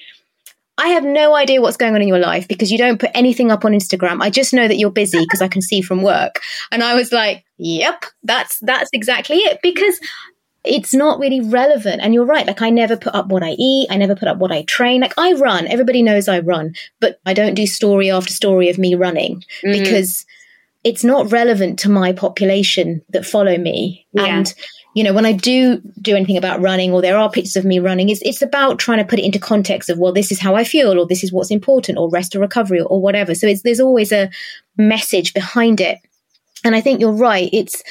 [0.77, 3.49] I have no idea what's going on in your life because you don't put anything
[3.49, 4.21] up on Instagram.
[4.21, 6.41] I just know that you're busy because I can see from work.
[6.69, 9.97] And I was like, yep, that's that's exactly it because
[10.67, 12.01] it's not really relevant.
[12.01, 12.47] And you're right.
[12.47, 13.87] Like I never put up what I eat.
[13.89, 15.01] I never put up what I train.
[15.01, 15.67] Like I run.
[15.67, 19.71] Everybody knows I run, but I don't do story after story of me running mm-hmm.
[19.71, 20.25] because
[20.83, 24.05] it's not relevant to my population that follow me.
[24.13, 24.25] Yeah.
[24.25, 24.53] And
[24.95, 27.79] you know, when I do do anything about running or there are pictures of me
[27.79, 30.55] running, it's, it's about trying to put it into context of, well, this is how
[30.55, 33.35] I feel or this is what's important or rest or recovery or, or whatever.
[33.35, 34.29] So there's always a
[34.77, 35.99] message behind it.
[36.63, 37.49] And I think you're right.
[37.51, 37.83] It's,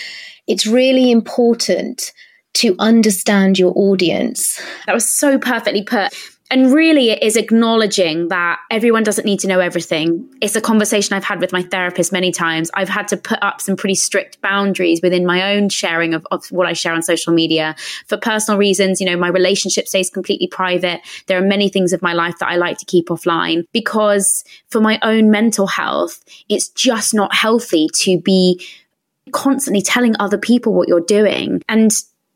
[0.47, 2.11] it's really important
[2.55, 4.61] to understand your audience.
[4.87, 6.15] That was so perfectly put.
[6.51, 10.29] And really, it is acknowledging that everyone doesn't need to know everything.
[10.43, 12.71] It's a conversation I've had with my therapist many times.
[12.75, 16.47] I've had to put up some pretty strict boundaries within my own sharing of, of
[16.53, 17.75] what I share on social media.
[18.07, 21.01] For personal reasons, you know, my relationship stays completely private.
[21.27, 24.81] There are many things of my life that I like to keep offline because for
[24.81, 28.65] my own mental health, it's just not healthy to be
[29.33, 31.63] constantly telling other people what you're doing.
[31.69, 31.91] And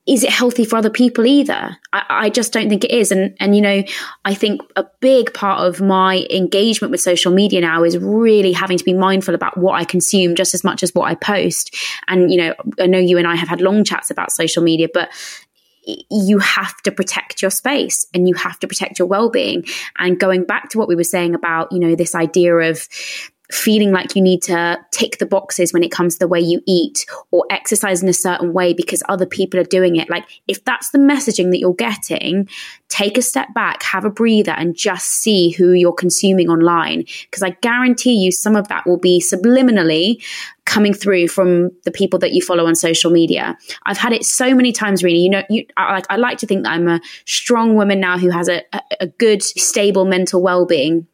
[0.09, 1.77] is it healthy for other people either?
[1.93, 3.13] I, I, just don't think it is.
[3.13, 3.83] And, and, you know,
[4.25, 8.79] I think a big part of my engagement with social media now is really having
[8.79, 11.77] to be mindful about what I consume just as much as what I post.
[12.09, 14.89] And, you know, I know you and I have had long chats about social media,
[14.93, 15.11] but
[16.11, 19.65] you have to protect your space and you have to protect your well-being
[19.99, 22.87] and going back to what we were saying about you know this idea of
[23.51, 26.63] feeling like you need to tick the boxes when it comes to the way you
[26.67, 30.11] eat or exercise in a certain way because other people are doing it.
[30.11, 32.49] Like, if that's the messaging that you're getting,
[32.89, 37.05] take a step back, have a breather, and just see who you're consuming online.
[37.23, 40.23] Because I guarantee you some of that will be subliminally
[40.67, 43.57] coming through from the people that you follow on social media.
[43.87, 45.21] I've had it so many times, really.
[45.21, 48.19] You know, you, I, like, I like to think that I'm a strong woman now
[48.19, 51.07] who has a, a, a good, stable mental well being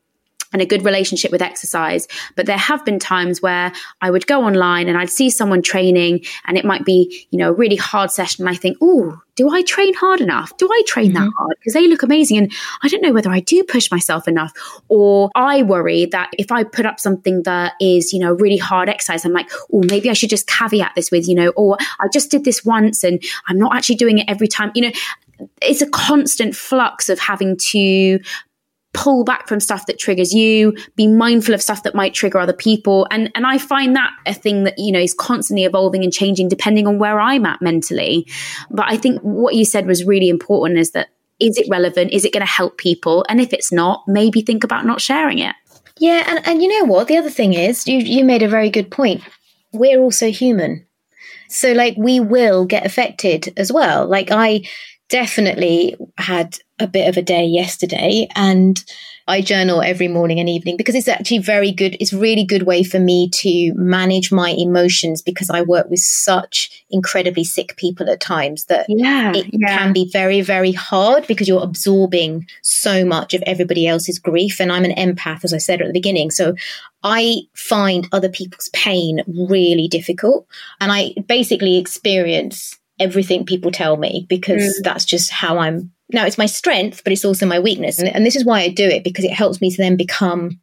[0.54, 2.06] and a good relationship with exercise.
[2.36, 6.24] But there have been times where I would go online and I'd see someone training
[6.46, 8.46] and it might be, you know, a really hard session.
[8.46, 10.56] And I think, oh, do I train hard enough?
[10.56, 11.24] Do I train mm-hmm.
[11.24, 11.56] that hard?
[11.58, 12.38] Because they look amazing.
[12.38, 12.52] And
[12.84, 14.52] I don't know whether I do push myself enough.
[14.88, 18.88] Or I worry that if I put up something that is, you know, really hard
[18.88, 22.06] exercise, I'm like, oh, maybe I should just caveat this with, you know, or I
[22.12, 24.70] just did this once and I'm not actually doing it every time.
[24.76, 24.92] You know,
[25.60, 28.20] it's a constant flux of having to
[28.94, 32.54] pull back from stuff that triggers you, be mindful of stuff that might trigger other
[32.54, 33.06] people.
[33.10, 36.48] And and I find that a thing that, you know, is constantly evolving and changing
[36.48, 38.26] depending on where I'm at mentally.
[38.70, 41.08] But I think what you said was really important is that
[41.40, 42.12] is it relevant?
[42.12, 43.26] Is it going to help people?
[43.28, 45.54] And if it's not, maybe think about not sharing it.
[45.98, 47.08] Yeah, and, and you know what?
[47.08, 49.22] The other thing is, you, you made a very good point.
[49.72, 50.86] We're also human.
[51.48, 54.06] So, like, we will get affected as well.
[54.06, 54.62] Like, I
[55.14, 58.84] definitely had a bit of a day yesterday and
[59.28, 61.96] I journal every morning and evening because it's actually very good.
[62.00, 66.84] It's really good way for me to manage my emotions because I work with such
[66.90, 69.78] incredibly sick people at times that yeah, it yeah.
[69.78, 74.60] can be very, very hard because you're absorbing so much of everybody else's grief.
[74.60, 76.32] And I'm an empath, as I said at the beginning.
[76.32, 76.56] So
[77.04, 80.48] I find other people's pain really difficult
[80.80, 84.82] and I basically experience everything people tell me because mm.
[84.82, 85.92] that's just how I'm.
[86.12, 87.98] Now, it's my strength, but it's also my weakness.
[87.98, 90.60] And, and this is why I do it because it helps me to then become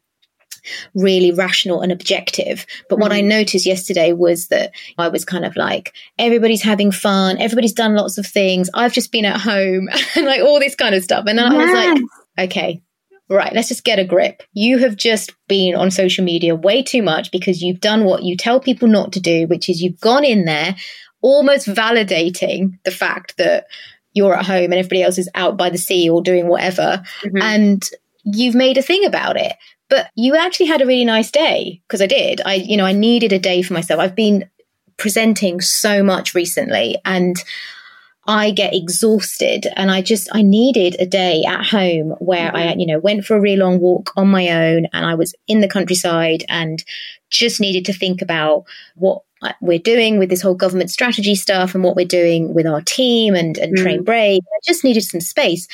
[0.94, 2.66] really rational and objective.
[2.90, 3.30] But mm what I mm.
[3.30, 8.20] noticed yesterday was that I was kind of like, everybody's having fun, everybody's done lots
[8.20, 8.70] of things.
[8.76, 11.26] I've just been at home and like all this kind of stuff.
[11.28, 12.84] And then I was like, okay,
[13.28, 14.44] right, let's just get a grip.
[14.54, 18.38] You have just been on social media way too much because you've done what you
[18.38, 20.76] tell people not to do, which is you've gone in there
[21.22, 23.68] almost validating the fact that
[24.14, 27.04] you're at home and everybody else is out by the sea or doing whatever.
[27.22, 27.42] Mm-hmm.
[27.42, 27.90] And
[28.24, 29.56] you've made a thing about it.
[29.90, 32.42] But you actually had a really nice day because I did.
[32.46, 34.00] I, you know, I needed a day for myself.
[34.00, 34.50] I've been
[34.98, 37.36] presenting so much recently and
[38.28, 42.56] I get exhausted and I just I needed a day at home where mm-hmm.
[42.56, 45.34] I you know went for a really long walk on my own and I was
[45.48, 46.84] in the countryside and
[47.32, 49.24] just needed to think about what
[49.62, 53.36] we're doing with this whole government strategy stuff and what we're doing with our team
[53.36, 53.82] and, and mm.
[53.82, 54.42] train brave.
[54.44, 55.68] I just needed some space.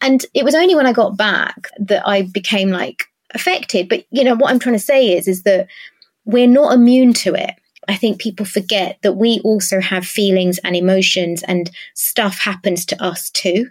[0.00, 3.88] And it was only when I got back that I became like affected.
[3.88, 5.68] But you know, what I'm trying to say is, is that
[6.24, 7.52] we're not immune to it.
[7.88, 13.02] I think people forget that we also have feelings and emotions and stuff happens to
[13.02, 13.70] us too.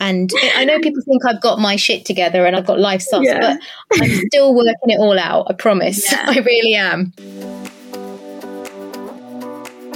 [0.00, 3.22] And I know people think I've got my shit together and I've got life stuff,
[3.22, 3.56] yeah.
[3.88, 5.46] but I'm still working it all out.
[5.48, 6.10] I promise.
[6.10, 6.24] Yeah.
[6.28, 7.12] I really am.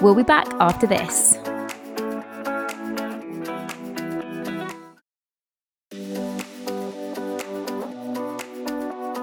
[0.02, 1.38] We'll be back after this.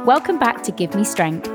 [0.03, 1.47] Welcome back to Give Me Strength.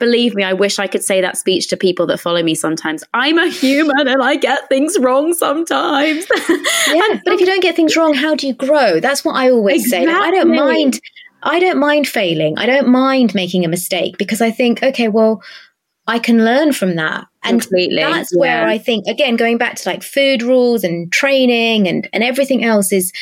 [0.00, 3.04] Believe me, I wish I could say that speech to people that follow me sometimes.
[3.14, 6.26] I'm a human and I get things wrong sometimes.
[6.88, 8.98] yeah, but if you don't get things wrong, how do you grow?
[8.98, 10.08] That's what I always exactly.
[10.08, 10.12] say.
[10.12, 11.00] Like, I don't mind
[11.44, 12.58] I don't mind failing.
[12.58, 15.42] I don't mind making a mistake because I think, okay, well,
[16.06, 17.26] I can learn from that.
[17.42, 17.96] And Completely.
[17.96, 18.40] that's yeah.
[18.40, 22.64] where I think, again, going back to like food rules and training and, and everything
[22.64, 23.12] else is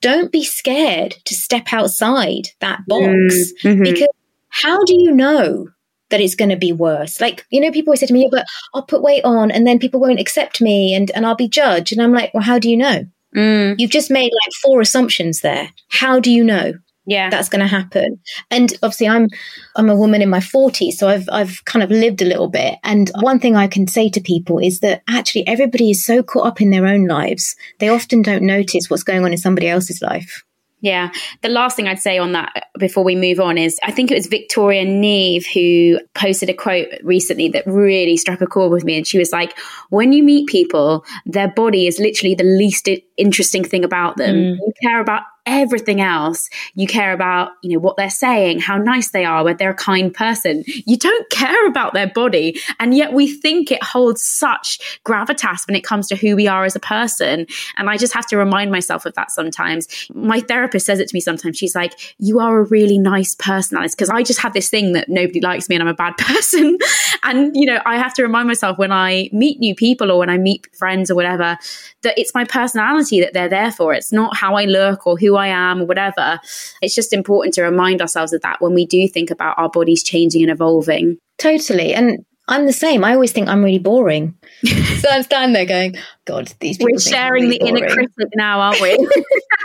[0.00, 3.82] don't be scared to step outside that box mm-hmm.
[3.82, 4.08] because
[4.48, 5.68] how do you know
[6.08, 7.20] that it's going to be worse?
[7.20, 9.66] Like, you know, people always say to me, yeah, but I'll put weight on and
[9.66, 11.92] then people won't accept me and, and I'll be judged.
[11.92, 13.06] And I'm like, well, how do you know?
[13.34, 13.76] Mm.
[13.78, 15.70] You've just made like four assumptions there.
[15.88, 16.74] How do you know?
[17.10, 18.18] Yeah that's going to happen
[18.50, 19.28] and obviously i'm
[19.76, 22.78] i'm a woman in my 40s so i've i've kind of lived a little bit
[22.84, 26.46] and one thing i can say to people is that actually everybody is so caught
[26.46, 30.00] up in their own lives they often don't notice what's going on in somebody else's
[30.00, 30.44] life
[30.80, 31.10] yeah.
[31.42, 34.14] The last thing I'd say on that before we move on is I think it
[34.14, 38.96] was Victoria Neve who posted a quote recently that really struck a chord with me.
[38.96, 39.58] And she was like,
[39.90, 42.88] when you meet people, their body is literally the least
[43.20, 44.34] interesting thing about them.
[44.34, 44.56] Mm.
[44.56, 46.48] You care about everything else.
[46.74, 49.74] You care about, you know, what they're saying, how nice they are, whether they're a
[49.74, 50.64] kind person.
[50.66, 52.60] You don't care about their body.
[52.78, 56.64] And yet we think it holds such gravitas when it comes to who we are
[56.64, 57.46] as a person.
[57.76, 59.88] And I just have to remind myself of that sometimes.
[60.14, 61.56] My therapist says it to me sometimes.
[61.56, 64.92] She's like, you are a really nice person, Alice, because I just have this thing
[64.92, 66.78] that nobody likes me and I'm a bad person.
[67.24, 70.30] and, you know, I have to remind myself when I meet new people or when
[70.30, 71.58] I meet friends or whatever,
[72.02, 73.92] that it's my personality that they're there for.
[73.92, 76.38] It's not how I look or who I am or whatever.
[76.80, 80.04] It's just important to remind ourselves of that when we do think about our bodies
[80.04, 81.18] changing and evolving.
[81.38, 81.92] Totally.
[81.94, 83.04] And I'm the same.
[83.04, 84.34] I always think I'm really boring.
[84.64, 85.94] so I'm standing there going,
[86.24, 86.92] God, these people.
[86.92, 87.84] We're sharing really the boring.
[87.84, 88.90] inner critic now, aren't we?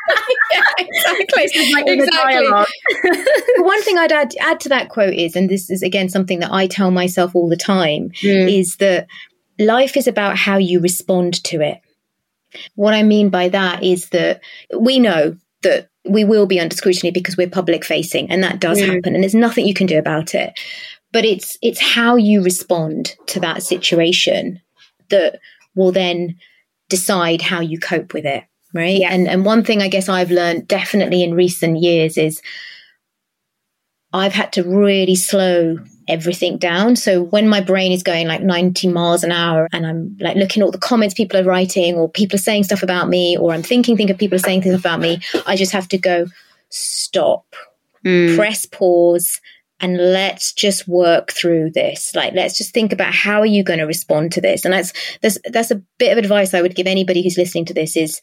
[0.51, 1.43] yeah, exactly.
[1.87, 2.47] exactly.
[3.63, 6.51] one thing I'd add, add to that quote is, and this is again something that
[6.51, 8.59] I tell myself all the time, mm.
[8.59, 9.07] is that
[9.57, 11.79] life is about how you respond to it.
[12.75, 14.41] What I mean by that is that
[14.77, 18.79] we know that we will be under scrutiny because we're public facing and that does
[18.79, 18.85] mm.
[18.85, 20.57] happen and there's nothing you can do about it
[21.11, 24.61] but it's it's how you respond to that situation
[25.09, 25.39] that
[25.75, 26.35] will then
[26.89, 28.43] decide how you cope with it
[28.73, 29.11] right yeah.
[29.11, 32.41] and and one thing i guess i've learned definitely in recent years is
[34.13, 35.77] i've had to really slow
[36.07, 36.95] everything down.
[36.95, 40.61] So when my brain is going like 90 miles an hour and I'm like looking
[40.61, 43.53] at all the comments people are writing or people are saying stuff about me or
[43.53, 46.27] I'm thinking, think of people are saying things about me, I just have to go
[46.69, 47.55] stop,
[48.03, 48.35] mm.
[48.35, 49.41] press pause
[49.79, 52.15] and let's just work through this.
[52.15, 54.63] Like, let's just think about how are you going to respond to this?
[54.63, 57.73] And that's, that's, that's a bit of advice I would give anybody who's listening to
[57.73, 58.21] this is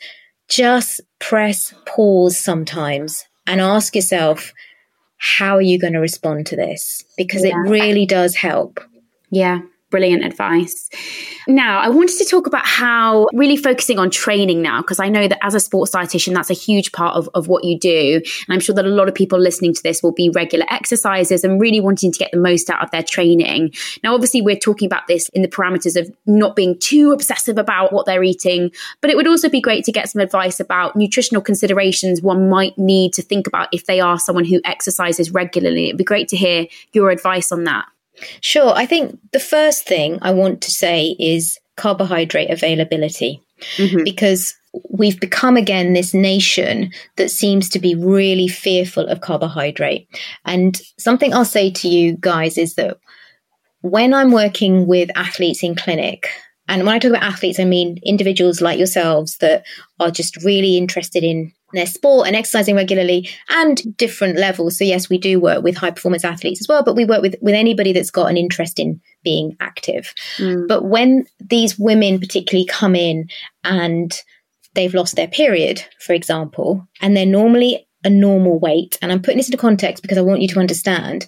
[0.49, 4.53] just press pause sometimes and ask yourself,
[5.23, 7.05] how are you going to respond to this?
[7.17, 7.53] Because yeah.
[7.53, 8.81] it really does help.
[9.31, 9.61] Yeah
[9.93, 10.89] brilliant advice.
[11.47, 15.29] Now, I wanted to talk about how really focusing on training now, because I know
[15.29, 18.17] that as a sports dietitian, that's a huge part of, of what you do.
[18.17, 21.45] And I'm sure that a lot of people listening to this will be regular exercises
[21.45, 23.73] and really wanting to get the most out of their training.
[24.03, 27.93] Now, obviously, we're talking about this in the parameters of not being too obsessive about
[27.93, 31.43] what they're eating, but it would also be great to get some advice about nutritional
[31.43, 35.89] considerations one might need to think about if they are someone who exercises regularly.
[35.89, 37.85] It'd be great to hear your advice on that.
[38.41, 38.73] Sure.
[38.75, 43.43] I think the first thing I want to say is carbohydrate availability
[43.77, 44.05] mm-hmm.
[44.05, 44.55] because
[44.91, 50.09] we've become again this nation that seems to be really fearful of carbohydrate.
[50.45, 52.99] And something I'll say to you guys is that
[53.81, 56.29] when I'm working with athletes in clinic,
[56.69, 59.65] and when I talk about athletes, I mean individuals like yourselves that
[60.01, 64.79] are just really interested in their sport and exercising regularly and different levels.
[64.79, 67.37] So yes, we do work with high performance athletes as well, but we work with,
[67.41, 70.13] with anybody that's got an interest in being active.
[70.37, 70.69] Mm.
[70.69, 73.29] But when these women particularly come in
[73.65, 74.15] and
[74.75, 79.39] they've lost their period, for example, and they're normally a normal weight, and I'm putting
[79.39, 81.27] this into context because I want you to understand,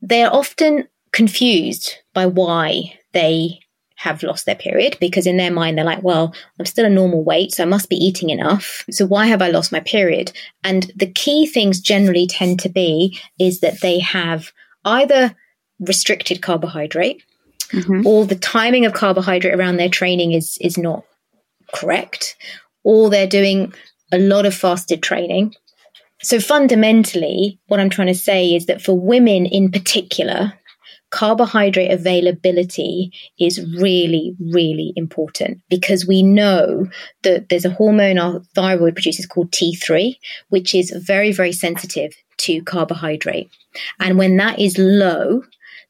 [0.00, 3.60] they're often confused by why they
[4.00, 7.22] have lost their period because in their mind they're like, well, I'm still a normal
[7.22, 8.82] weight, so I must be eating enough.
[8.90, 10.32] So why have I lost my period?
[10.64, 14.52] And the key things generally tend to be is that they have
[14.86, 15.36] either
[15.80, 17.22] restricted carbohydrate
[17.72, 18.06] mm-hmm.
[18.06, 21.04] or the timing of carbohydrate around their training is is not
[21.74, 22.36] correct,
[22.84, 23.74] or they're doing
[24.12, 25.54] a lot of fasted training.
[26.22, 30.54] So fundamentally, what I'm trying to say is that for women in particular,
[31.10, 36.86] carbohydrate availability is really, really important because we know
[37.22, 40.16] that there's a hormone our thyroid produces called T3,
[40.48, 43.50] which is very, very sensitive to carbohydrate.
[43.98, 45.42] And when that is low,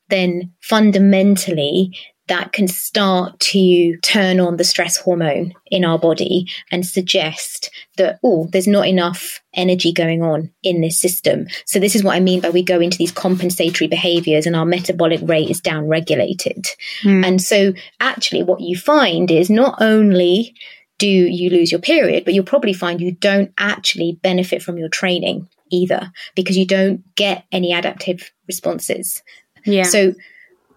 [0.09, 1.97] then fundamentally
[2.31, 8.21] that can start to turn on the stress hormone in our body and suggest that,
[8.23, 11.49] oh, there's not enough energy going on in this system.
[11.67, 14.65] So, this is what I mean by we go into these compensatory behaviors and our
[14.65, 16.67] metabolic rate is down regulated.
[17.03, 17.27] Mm.
[17.27, 20.55] And so, actually, what you find is not only
[20.99, 24.89] do you lose your period, but you'll probably find you don't actually benefit from your
[24.89, 29.21] training either because you don't get any adaptive responses.
[29.67, 29.83] Yeah.
[29.83, 30.15] So,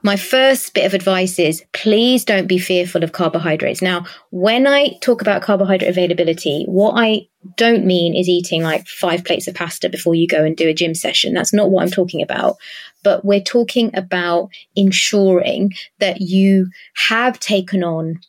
[0.04, 3.82] my first bit of advice is please don't be fearful of carbohydrates.
[3.82, 9.24] Now, when I talk about carbohydrate availability, what I don't mean is eating like five
[9.24, 11.34] plates of pasta before you go and do a gym session.
[11.34, 12.58] That's not what I'm talking about.
[13.02, 18.20] But we're talking about ensuring that you have taken on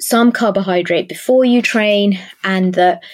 [0.00, 3.04] some carbohydrate before you train and that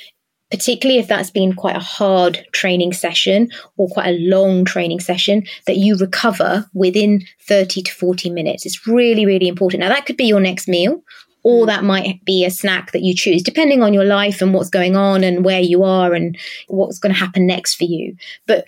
[0.50, 5.44] particularly if that's been quite a hard training session or quite a long training session,
[5.66, 8.66] that you recover within 30 to 40 minutes.
[8.66, 9.80] It's really, really important.
[9.80, 11.02] Now, that could be your next meal
[11.42, 11.66] or mm.
[11.66, 14.96] that might be a snack that you choose, depending on your life and what's going
[14.96, 16.36] on and where you are and
[16.68, 18.16] what's going to happen next for you.
[18.46, 18.64] But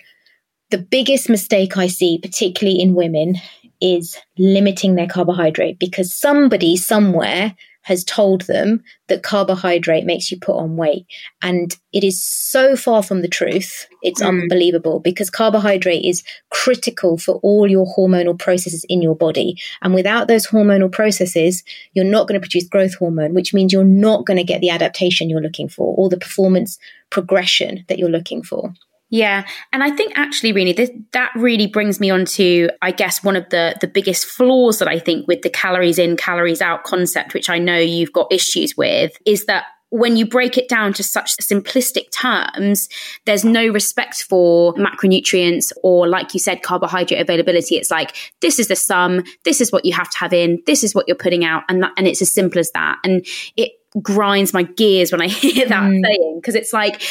[0.69, 3.35] the biggest mistake I see, particularly in women,
[3.81, 7.53] is limiting their carbohydrate because somebody somewhere
[7.83, 11.05] has told them that carbohydrate makes you put on weight.
[11.41, 13.87] And it is so far from the truth.
[14.01, 14.27] It's mm.
[14.27, 19.57] unbelievable because carbohydrate is critical for all your hormonal processes in your body.
[19.81, 21.63] And without those hormonal processes,
[21.93, 24.69] you're not going to produce growth hormone, which means you're not going to get the
[24.69, 26.79] adaptation you're looking for or the performance
[27.09, 28.73] progression that you're looking for.
[29.13, 33.23] Yeah, and I think actually, really, this, that really brings me on to, I guess,
[33.23, 36.83] one of the the biggest flaws that I think with the calories in, calories out
[36.83, 40.93] concept, which I know you've got issues with, is that when you break it down
[40.93, 42.89] to such simplistic terms,
[43.27, 47.75] there's no respect for macronutrients or, like you said, carbohydrate availability.
[47.75, 50.83] It's like, this is the sum, this is what you have to have in, this
[50.83, 52.97] is what you're putting out, and that, and it's as simple as that.
[53.03, 53.23] And
[53.55, 56.01] it grinds my gears when I hear that mm.
[56.03, 57.01] saying because it's like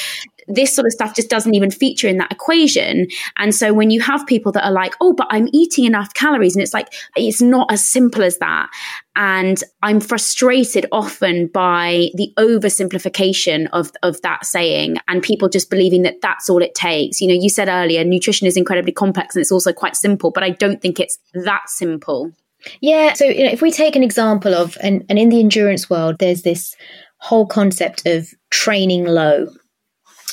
[0.49, 3.07] this sort of stuff just doesn't even feature in that equation.
[3.37, 6.55] And so when you have people that are like, oh, but I'm eating enough calories,
[6.55, 8.69] and it's like, it's not as simple as that.
[9.15, 16.03] And I'm frustrated often by the oversimplification of, of that saying and people just believing
[16.03, 17.21] that that's all it takes.
[17.21, 20.43] You know, you said earlier, nutrition is incredibly complex and it's also quite simple, but
[20.43, 22.33] I don't think it's that simple.
[22.81, 23.13] Yeah.
[23.13, 26.19] So you know, if we take an example of, and, and in the endurance world,
[26.19, 26.75] there's this
[27.19, 29.49] whole concept of training low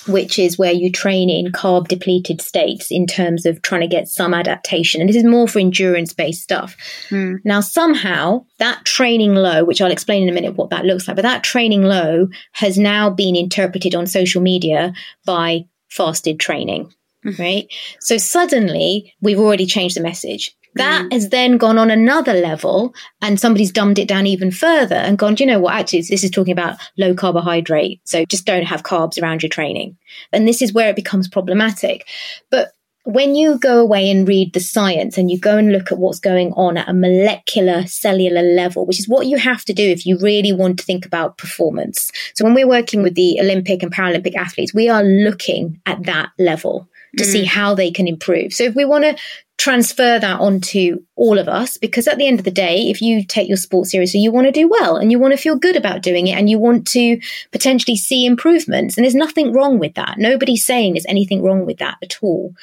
[0.10, 4.08] which is where you train in carb depleted states in terms of trying to get
[4.08, 5.02] some adaptation.
[5.02, 6.76] And this is more for endurance based stuff.
[7.10, 7.38] Mm.
[7.44, 11.16] Now, somehow that training low, which I'll explain in a minute what that looks like,
[11.16, 14.94] but that training low has now been interpreted on social media
[15.26, 16.94] by fasted training.
[17.26, 17.42] Mm-hmm.
[17.42, 17.74] Right.
[18.00, 20.56] So suddenly we've already changed the message.
[20.76, 21.14] That mm.
[21.14, 25.36] has then gone on another level and somebody's dumbed it down even further and gone,
[25.36, 25.74] do you know what?
[25.74, 28.02] Actually, this is talking about low carbohydrate.
[28.04, 29.98] So just don't have carbs around your training.
[30.32, 32.08] And this is where it becomes problematic.
[32.52, 32.72] But
[33.04, 36.20] when you go away and read the science and you go and look at what's
[36.20, 40.06] going on at a molecular cellular level, which is what you have to do if
[40.06, 42.12] you really want to think about performance.
[42.36, 46.30] So when we're working with the Olympic and Paralympic athletes, we are looking at that
[46.38, 47.28] level to mm.
[47.28, 48.54] see how they can improve.
[48.54, 49.18] So if we want to
[49.60, 53.26] transfer that onto all of us because at the end of the day if you
[53.26, 55.76] take your sport seriously you want to do well and you want to feel good
[55.76, 57.20] about doing it and you want to
[57.52, 58.98] potentially see improvements.
[58.98, 60.18] And there's nothing wrong with that.
[60.18, 62.54] Nobody's saying there's anything wrong with that at all.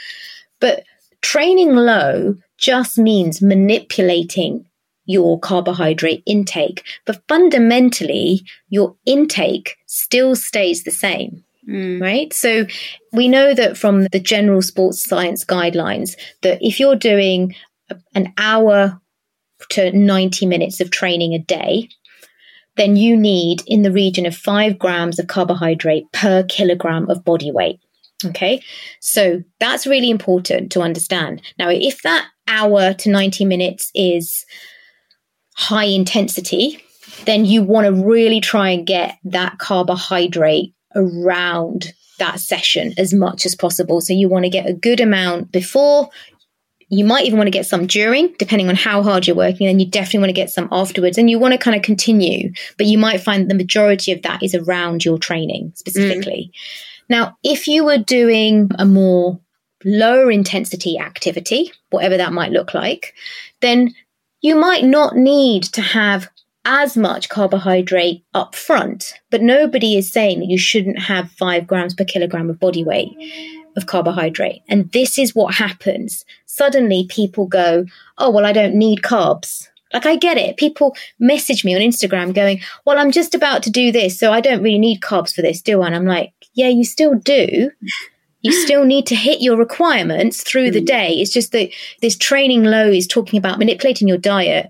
[0.59, 0.85] But
[1.21, 4.65] training low just means manipulating
[5.05, 6.83] your carbohydrate intake.
[7.05, 12.01] But fundamentally your intake still stays the same Mm.
[12.01, 12.33] Right.
[12.33, 12.67] So
[13.13, 17.57] we know that from the general sports science guidelines that if you're doing
[18.15, 19.01] an hour
[19.71, 21.89] to 90 minutes of training a day,
[22.77, 27.51] then you need in the region of five grams of carbohydrate per kilogram of body
[27.51, 27.81] weight.
[28.25, 28.63] Okay.
[29.01, 31.43] So that's really important to understand.
[31.59, 34.45] Now, if that hour to 90 minutes is
[35.55, 36.83] high intensity,
[37.25, 43.47] then you want to really try and get that carbohydrate around that session as much
[43.47, 44.01] as possible.
[44.01, 46.09] So you want to get a good amount before.
[46.89, 49.67] You might even want to get some during, depending on how hard you're working.
[49.67, 51.19] And you definitely want to get some afterwards.
[51.19, 54.43] And you want to kind of continue, but you might find the majority of that
[54.43, 56.51] is around your training specifically.
[56.53, 56.59] Mm.
[57.09, 59.39] Now, if you were doing a more
[59.85, 63.15] lower intensity activity, whatever that might look like,
[63.61, 63.95] then
[64.41, 66.29] you might not need to have
[66.67, 71.95] as much carbohydrate up front, but nobody is saying that you shouldn't have five grams
[71.95, 73.17] per kilogram of body weight
[73.77, 74.63] of carbohydrate.
[74.69, 76.25] And this is what happens.
[76.47, 77.87] Suddenly people go,
[78.19, 79.69] Oh, well, I don't need carbs.
[79.95, 80.57] Like, I get it.
[80.57, 84.41] People message me on Instagram going, Well, I'm just about to do this, so I
[84.41, 85.87] don't really need carbs for this, do I?
[85.87, 87.71] And I'm like, Yeah, you still do.
[88.43, 90.87] You still need to hit your requirements through the mm.
[90.87, 91.15] day.
[91.15, 94.69] It's just that this training low is talking about manipulating your diet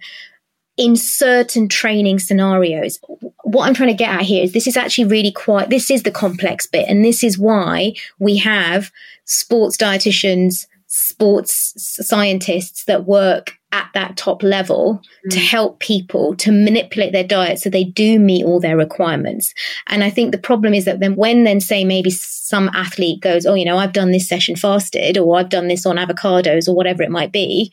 [0.77, 2.99] in certain training scenarios.
[3.45, 6.03] What I'm trying to get at here is this is actually really quite, this is
[6.03, 6.87] the complex bit.
[6.89, 8.91] And this is why we have
[9.24, 11.72] sports dietitians, sports
[12.07, 15.31] scientists that work at that top level mm.
[15.31, 19.53] to help people to manipulate their diet so they do meet all their requirements.
[19.89, 23.45] And I think the problem is that then when then say maybe some athlete goes,
[23.45, 26.74] Oh, you know, I've done this session fasted or I've done this on avocados or
[26.74, 27.72] whatever it might be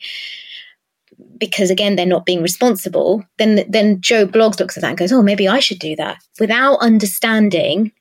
[1.38, 5.12] because again they're not being responsible, then then Joe Bloggs looks at that and goes,
[5.12, 7.92] "Oh, maybe I should do that," without understanding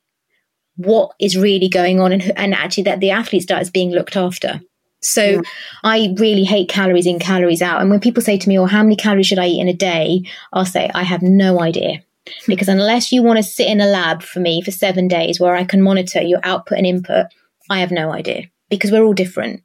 [0.76, 4.16] what is really going on and, and actually that the athlete's diet is being looked
[4.18, 4.60] after.
[5.02, 5.42] So yeah.
[5.84, 7.82] I really hate calories in, calories out.
[7.82, 9.74] And when people say to me, "Oh, how many calories should I eat in a
[9.74, 12.32] day?" I'll say, "I have no idea." Hmm.
[12.48, 15.56] Because unless you want to sit in a lab for me for seven days where
[15.56, 17.28] I can monitor your output and input,
[17.70, 19.62] I have no idea because we're all different,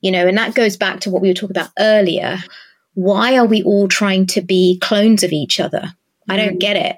[0.00, 2.38] you know, and that goes back to what we were talking about earlier.
[2.94, 5.92] Why are we all trying to be clones of each other?
[6.28, 6.60] I don't mm.
[6.60, 6.96] get it.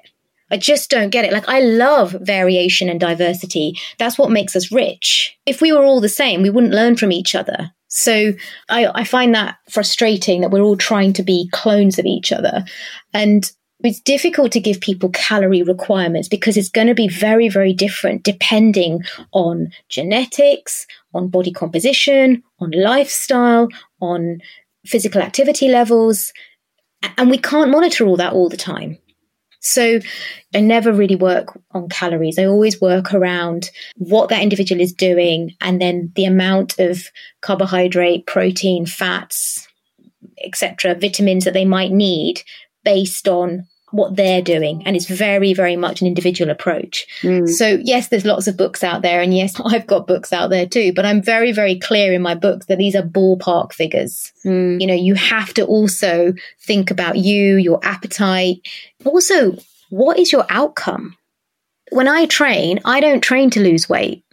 [0.51, 1.33] I just don't get it.
[1.33, 3.73] Like, I love variation and diversity.
[3.97, 5.35] That's what makes us rich.
[5.45, 7.71] If we were all the same, we wouldn't learn from each other.
[7.87, 8.33] So
[8.69, 12.65] I, I find that frustrating that we're all trying to be clones of each other.
[13.13, 17.73] And it's difficult to give people calorie requirements because it's going to be very, very
[17.73, 23.67] different depending on genetics, on body composition, on lifestyle,
[24.01, 24.39] on
[24.85, 26.31] physical activity levels.
[27.17, 28.97] And we can't monitor all that all the time.
[29.65, 29.99] So
[30.53, 32.37] I never really work on calories.
[32.37, 37.07] I always work around what that individual is doing and then the amount of
[37.41, 39.67] carbohydrate, protein, fats,
[40.43, 42.43] etc., vitamins that they might need
[42.83, 43.65] based on
[43.95, 44.83] what they're doing.
[44.85, 47.07] And it's very, very much an individual approach.
[47.21, 47.47] Mm.
[47.47, 49.21] So, yes, there's lots of books out there.
[49.21, 50.93] And yes, I've got books out there too.
[50.93, 54.31] But I'm very, very clear in my books that these are ballpark figures.
[54.43, 54.81] Mm.
[54.81, 58.57] You know, you have to also think about you, your appetite.
[59.03, 59.57] Also,
[59.89, 61.15] what is your outcome?
[61.91, 64.23] When I train, I don't train to lose weight.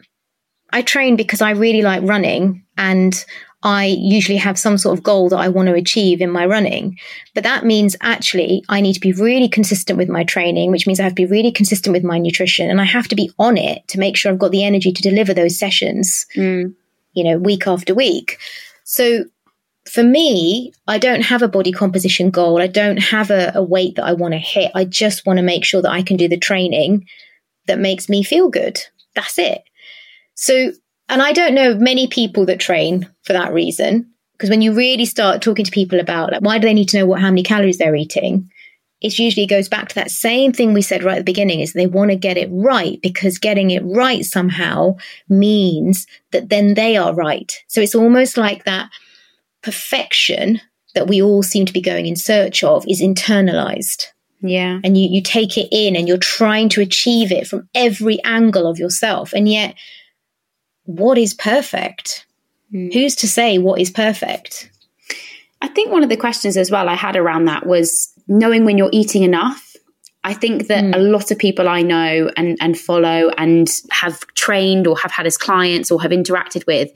[0.72, 3.24] I train because I really like running and
[3.62, 6.98] I usually have some sort of goal that I want to achieve in my running.
[7.34, 10.98] But that means actually I need to be really consistent with my training, which means
[10.98, 13.56] I have to be really consistent with my nutrition and I have to be on
[13.56, 16.74] it to make sure I've got the energy to deliver those sessions, mm.
[17.12, 18.38] you know, week after week.
[18.84, 19.24] So
[19.88, 22.60] for me, I don't have a body composition goal.
[22.60, 24.72] I don't have a, a weight that I want to hit.
[24.74, 27.06] I just want to make sure that I can do the training
[27.66, 28.80] that makes me feel good.
[29.14, 29.62] That's it.
[30.34, 30.72] So
[31.08, 34.08] and I don't know many people that train for that reason.
[34.32, 36.98] Because when you really start talking to people about like, why do they need to
[36.98, 38.50] know what how many calories they're eating,
[39.00, 41.72] it usually goes back to that same thing we said right at the beginning is
[41.72, 44.96] they want to get it right because getting it right somehow
[45.28, 47.56] means that then they are right.
[47.66, 48.90] So it's almost like that
[49.62, 50.60] perfection
[50.94, 54.06] that we all seem to be going in search of is internalized.
[54.40, 54.80] Yeah.
[54.82, 58.66] And you, you take it in and you're trying to achieve it from every angle
[58.66, 59.32] of yourself.
[59.32, 59.74] And yet
[60.84, 62.26] what is perfect?
[62.72, 62.92] Mm.
[62.92, 64.70] Who's to say what is perfect?
[65.60, 68.78] I think one of the questions as well I had around that was knowing when
[68.78, 69.76] you're eating enough.
[70.24, 70.94] I think that mm.
[70.94, 75.26] a lot of people I know and, and follow and have trained or have had
[75.26, 76.90] as clients or have interacted with,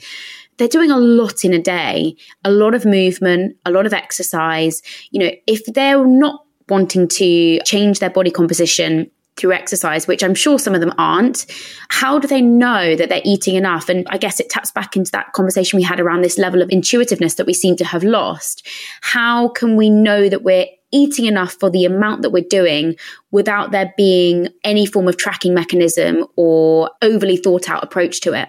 [0.57, 4.83] they're doing a lot in a day, a lot of movement, a lot of exercise.
[5.11, 10.35] You know, if they're not wanting to change their body composition through exercise, which I'm
[10.35, 11.47] sure some of them aren't,
[11.89, 13.89] how do they know that they're eating enough?
[13.89, 16.71] And I guess it taps back into that conversation we had around this level of
[16.71, 18.67] intuitiveness that we seem to have lost.
[19.03, 22.97] How can we know that we're eating enough for the amount that we're doing
[23.31, 28.49] without there being any form of tracking mechanism or overly thought out approach to it?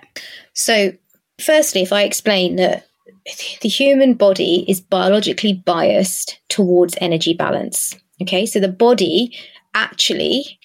[0.54, 0.94] So,
[1.40, 2.88] firstly, if I explain that
[3.62, 7.94] the human body is biologically biased towards energy balance.
[8.22, 9.38] Okay, so the body
[9.74, 10.60] actually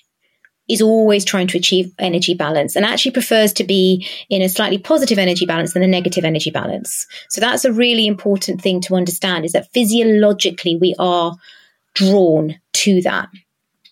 [0.69, 4.79] is always trying to achieve energy balance and actually prefers to be in a slightly
[4.79, 7.07] positive energy balance than a negative energy balance.
[7.29, 11.35] So that's a really important thing to understand is that physiologically we are
[11.95, 13.29] drawn to that.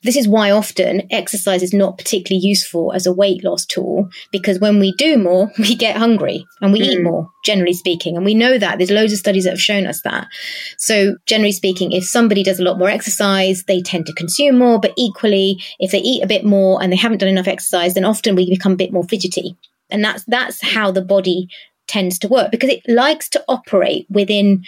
[0.03, 4.59] This is why often exercise is not particularly useful as a weight loss tool because
[4.59, 6.85] when we do more, we get hungry and we mm.
[6.87, 8.17] eat more, generally speaking.
[8.17, 8.79] And we know that.
[8.79, 10.27] There's loads of studies that have shown us that.
[10.79, 14.81] So, generally speaking, if somebody does a lot more exercise, they tend to consume more.
[14.81, 18.05] But equally, if they eat a bit more and they haven't done enough exercise, then
[18.05, 19.57] often we become a bit more fidgety.
[19.91, 21.49] And that's that's how the body
[21.87, 24.65] tends to work because it likes to operate within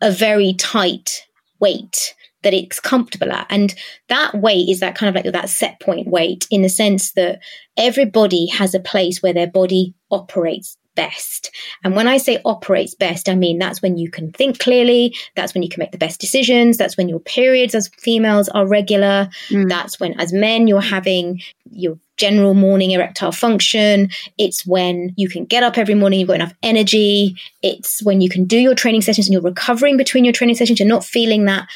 [0.00, 1.26] a very tight
[1.60, 3.46] weight that it's comfortable at.
[3.50, 3.74] And
[4.08, 7.40] that weight is that kind of like that set point weight in the sense that
[7.76, 11.54] everybody has a place where their body operates best.
[11.84, 15.54] And when I say operates best, I mean that's when you can think clearly, that's
[15.54, 19.28] when you can make the best decisions, that's when your periods as females are regular,
[19.48, 19.68] mm.
[19.68, 24.10] that's when as men you're having your general morning erectile function.
[24.38, 27.36] It's when you can get up every morning, you've got enough energy.
[27.62, 30.80] It's when you can do your training sessions and you're recovering between your training sessions.
[30.80, 31.68] You're not feeling that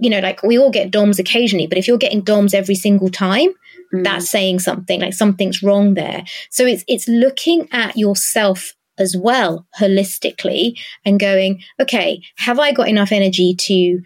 [0.00, 3.10] you know, like we all get DOMs occasionally, but if you're getting DOMs every single
[3.10, 3.50] time,
[3.92, 4.04] mm.
[4.04, 6.24] that's saying something like something's wrong there.
[6.50, 12.88] So it's it's looking at yourself as well holistically and going, okay, have I got
[12.88, 14.00] enough energy to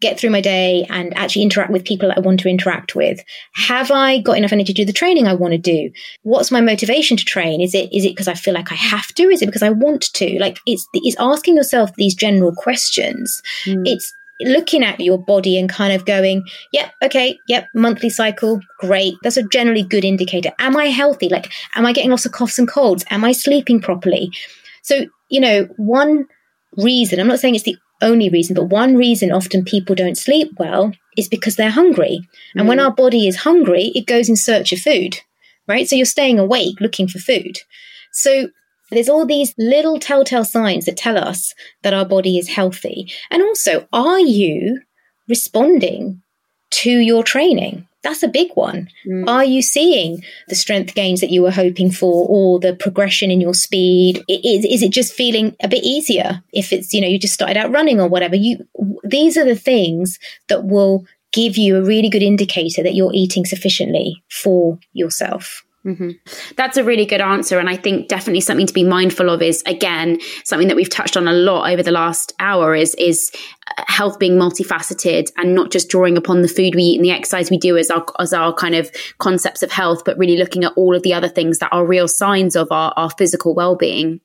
[0.00, 3.18] get through my day and actually interact with people that I want to interact with?
[3.54, 5.90] Have I got enough energy to do the training I want to do?
[6.22, 7.60] What's my motivation to train?
[7.60, 9.24] Is it is it because I feel like I have to?
[9.24, 10.38] Is it because I want to?
[10.38, 13.40] Like it's it's asking yourself these general questions.
[13.64, 13.82] Mm.
[13.86, 19.14] It's looking at your body and kind of going, yep, okay, yep, monthly cycle, great.
[19.22, 20.52] That's a generally good indicator.
[20.58, 21.28] Am I healthy?
[21.28, 23.04] Like, am I getting lots of coughs and colds?
[23.10, 24.30] Am I sleeping properly?
[24.82, 26.26] So, you know, one
[26.76, 30.52] reason, I'm not saying it's the only reason, but one reason often people don't sleep
[30.58, 32.20] well is because they're hungry.
[32.54, 32.68] And mm.
[32.68, 35.18] when our body is hungry, it goes in search of food,
[35.66, 35.88] right?
[35.88, 37.58] So you're staying awake looking for food.
[38.12, 38.50] So
[38.90, 43.12] there's all these little telltale signs that tell us that our body is healthy.
[43.30, 44.80] And also, are you
[45.28, 46.22] responding
[46.70, 47.86] to your training?
[48.02, 48.88] That's a big one.
[49.04, 49.28] Mm.
[49.28, 53.40] Are you seeing the strength gains that you were hoping for or the progression in
[53.40, 54.22] your speed?
[54.28, 57.56] Is, is it just feeling a bit easier if it's, you know, you just started
[57.56, 58.36] out running or whatever?
[58.36, 58.64] You,
[59.02, 63.44] these are the things that will give you a really good indicator that you're eating
[63.44, 65.65] sufficiently for yourself.
[65.86, 66.10] Mm-hmm.
[66.56, 67.60] That's a really good answer.
[67.60, 71.16] And I think definitely something to be mindful of is, again, something that we've touched
[71.16, 73.30] on a lot over the last hour is, is
[73.78, 77.12] uh, health being multifaceted and not just drawing upon the food we eat and the
[77.12, 80.64] exercise we do as our, as our kind of concepts of health, but really looking
[80.64, 84.20] at all of the other things that are real signs of our, our physical well-being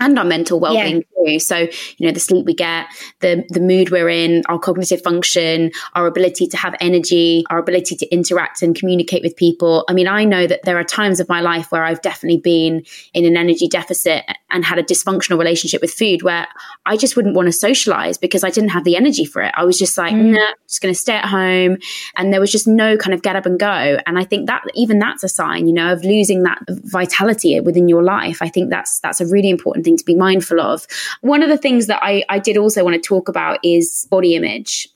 [0.00, 1.32] and our mental well-being yeah.
[1.32, 1.38] too.
[1.38, 2.86] So, you know, the sleep we get,
[3.20, 7.96] the the mood we're in, our cognitive function, our ability to have energy, our ability
[7.96, 9.84] to interact and communicate with people.
[9.88, 12.84] I mean, I know that there are times of my life where I've definitely been
[13.14, 16.48] in an energy deficit and had a dysfunctional relationship with food where
[16.86, 19.52] I just wouldn't want to socialize because I didn't have the energy for it.
[19.56, 20.32] I was just like, mm.
[20.32, 21.76] nah, I'm just going to stay at home.
[22.16, 23.98] And there was just no kind of get up and go.
[24.06, 27.88] And I think that even that's a sign, you know, of losing that vitality within
[27.88, 28.42] your life.
[28.42, 30.86] I think that's, that's a really important thing thing to be mindful of.
[31.20, 34.34] One of the things that I, I did also want to talk about is body
[34.34, 34.88] image.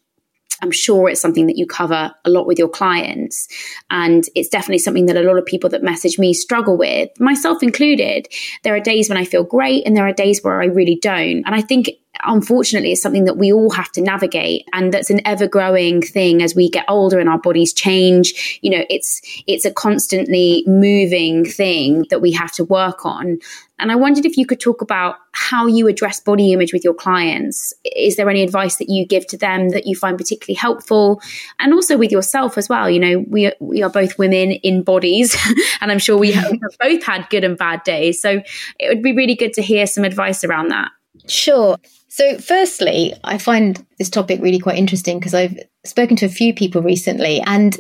[0.63, 3.49] I'm sure it's something that you cover a lot with your clients.
[3.91, 7.63] And it's definitely something that a lot of people that message me struggle with, myself
[7.63, 8.29] included.
[8.63, 11.43] There are days when I feel great and there are days where I really don't.
[11.45, 11.91] And I think
[12.23, 16.43] unfortunately is something that we all have to navigate and that's an ever growing thing
[16.43, 18.59] as we get older and our bodies change.
[18.63, 23.39] You know it's it's a constantly moving thing that we have to work on.
[23.81, 26.95] And i wondered if you could talk about how you address body image with your
[26.95, 27.75] clients.
[27.85, 31.21] Is there any advice that you give to them that you find particularly helpful?
[31.59, 35.37] And also with yourself as well you know we we are both women in bodies
[35.81, 38.21] and i'm sure we have both had good and bad days.
[38.21, 38.43] So
[38.79, 40.91] it would be really good to hear some advice around that.
[41.29, 41.77] Sure.
[42.15, 46.55] So, firstly, I find this topic really quite interesting because I've spoken to a few
[46.55, 47.77] people recently and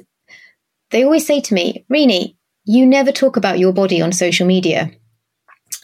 [0.91, 4.91] they always say to me, Rini, you never talk about your body on social media.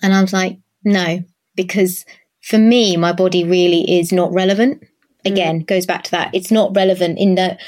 [0.02, 1.22] And I was like, no,
[1.54, 2.04] because
[2.42, 4.82] for me, my body really is not relevant.
[5.24, 5.66] Again, mm.
[5.68, 6.34] goes back to that.
[6.34, 7.60] It's not relevant in that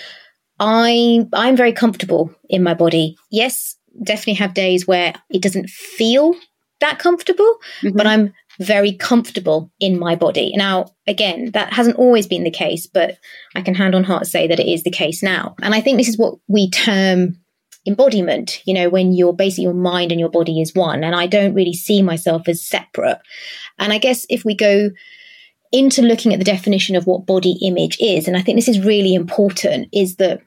[0.59, 3.17] I I'm very comfortable in my body.
[3.31, 6.35] Yes, definitely have days where it doesn't feel
[6.81, 7.97] that comfortable, mm-hmm.
[7.97, 10.53] but I'm very comfortable in my body.
[10.57, 13.19] Now, again, that hasn't always been the case, but
[13.55, 15.55] I can hand on heart say that it is the case now.
[15.63, 17.39] And I think this is what we term
[17.87, 21.03] embodiment, you know, when your basically your mind and your body is one.
[21.03, 23.19] And I don't really see myself as separate.
[23.79, 24.91] And I guess if we go
[25.73, 28.85] into looking at the definition of what body image is, and I think this is
[28.85, 30.43] really important, is that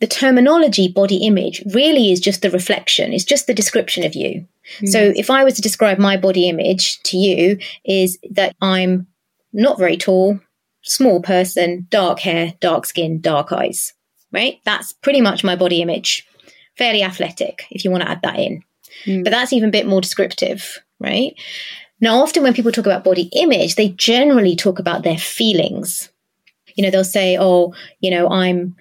[0.00, 4.46] the terminology body image really is just the reflection, it's just the description of you.
[4.80, 4.88] Mm.
[4.88, 9.06] So if I was to describe my body image to you, is that I'm
[9.52, 10.40] not very tall,
[10.82, 13.94] small person, dark hair, dark skin, dark eyes,
[14.32, 14.60] right?
[14.64, 16.26] That's pretty much my body image.
[16.76, 18.62] Fairly athletic, if you want to add that in.
[19.04, 19.24] Mm.
[19.24, 21.34] But that's even a bit more descriptive, right?
[22.00, 26.10] Now, often when people talk about body image, they generally talk about their feelings.
[26.76, 28.76] You know, they'll say, oh, you know, I'm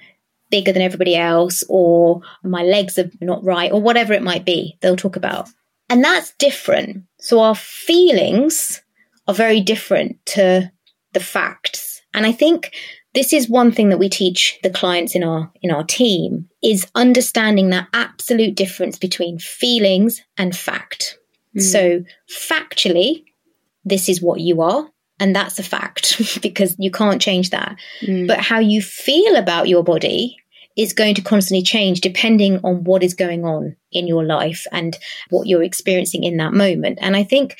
[0.51, 4.77] bigger than everybody else, or my legs are not right, or whatever it might be,
[4.81, 5.49] they'll talk about.
[5.89, 7.03] And that's different.
[7.19, 8.81] So our feelings
[9.27, 10.71] are very different to
[11.13, 12.01] the facts.
[12.13, 12.73] And I think
[13.13, 16.87] this is one thing that we teach the clients in our in our team is
[16.93, 21.17] understanding that absolute difference between feelings and fact.
[21.57, 21.61] Mm.
[21.61, 23.23] So factually,
[23.85, 24.89] this is what you are.
[25.19, 27.77] And that's a fact because you can't change that.
[28.01, 28.27] Mm.
[28.27, 30.37] But how you feel about your body
[30.77, 34.97] is going to constantly change depending on what is going on in your life and
[35.29, 36.99] what you're experiencing in that moment.
[37.01, 37.57] And I think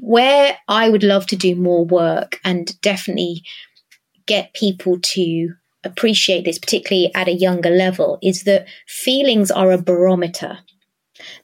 [0.00, 3.42] where I would love to do more work and definitely
[4.26, 9.80] get people to appreciate this, particularly at a younger level, is that feelings are a
[9.80, 10.58] barometer.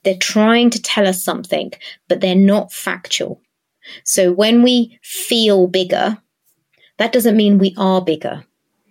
[0.03, 1.71] They're trying to tell us something,
[2.07, 3.41] but they're not factual.
[4.03, 6.17] So when we feel bigger,
[6.97, 8.45] that doesn't mean we are bigger.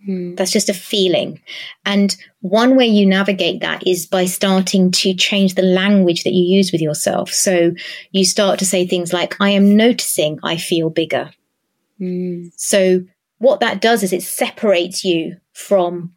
[0.04, 0.34] Hmm.
[0.34, 1.40] That's just a feeling.
[1.84, 6.56] And one way you navigate that is by starting to change the language that you
[6.56, 7.30] use with yourself.
[7.30, 7.72] So
[8.10, 11.30] you start to say things like, I am noticing I feel bigger.
[12.00, 12.50] Mm.
[12.56, 13.02] So
[13.38, 16.14] what that does is it separates you from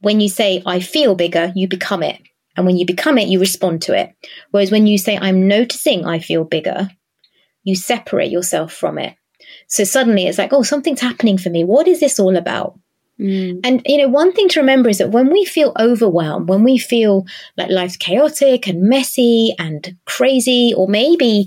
[0.00, 2.20] when you say, I feel bigger, you become it.
[2.56, 4.14] And when you become it, you respond to it.
[4.50, 6.88] Whereas when you say, I'm noticing I feel bigger,
[7.64, 9.16] you separate yourself from it.
[9.66, 11.64] So suddenly it's like, oh, something's happening for me.
[11.64, 12.78] What is this all about?
[13.20, 13.60] Mm.
[13.62, 16.78] And, you know, one thing to remember is that when we feel overwhelmed, when we
[16.78, 21.46] feel like life's chaotic and messy and crazy, or maybe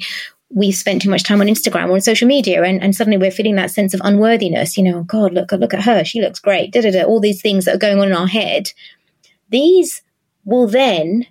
[0.50, 3.32] we've spent too much time on Instagram or on social media and, and suddenly we're
[3.32, 6.06] feeling that sense of unworthiness, you know, God, look, look at her.
[6.06, 6.72] She looks great.
[6.72, 8.72] Da, da, da, all these things that are going on in our head.
[9.50, 10.02] These
[10.46, 11.26] will then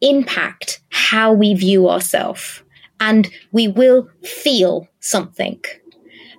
[0.00, 2.62] impact how we view ourselves
[2.98, 5.60] and we will feel something.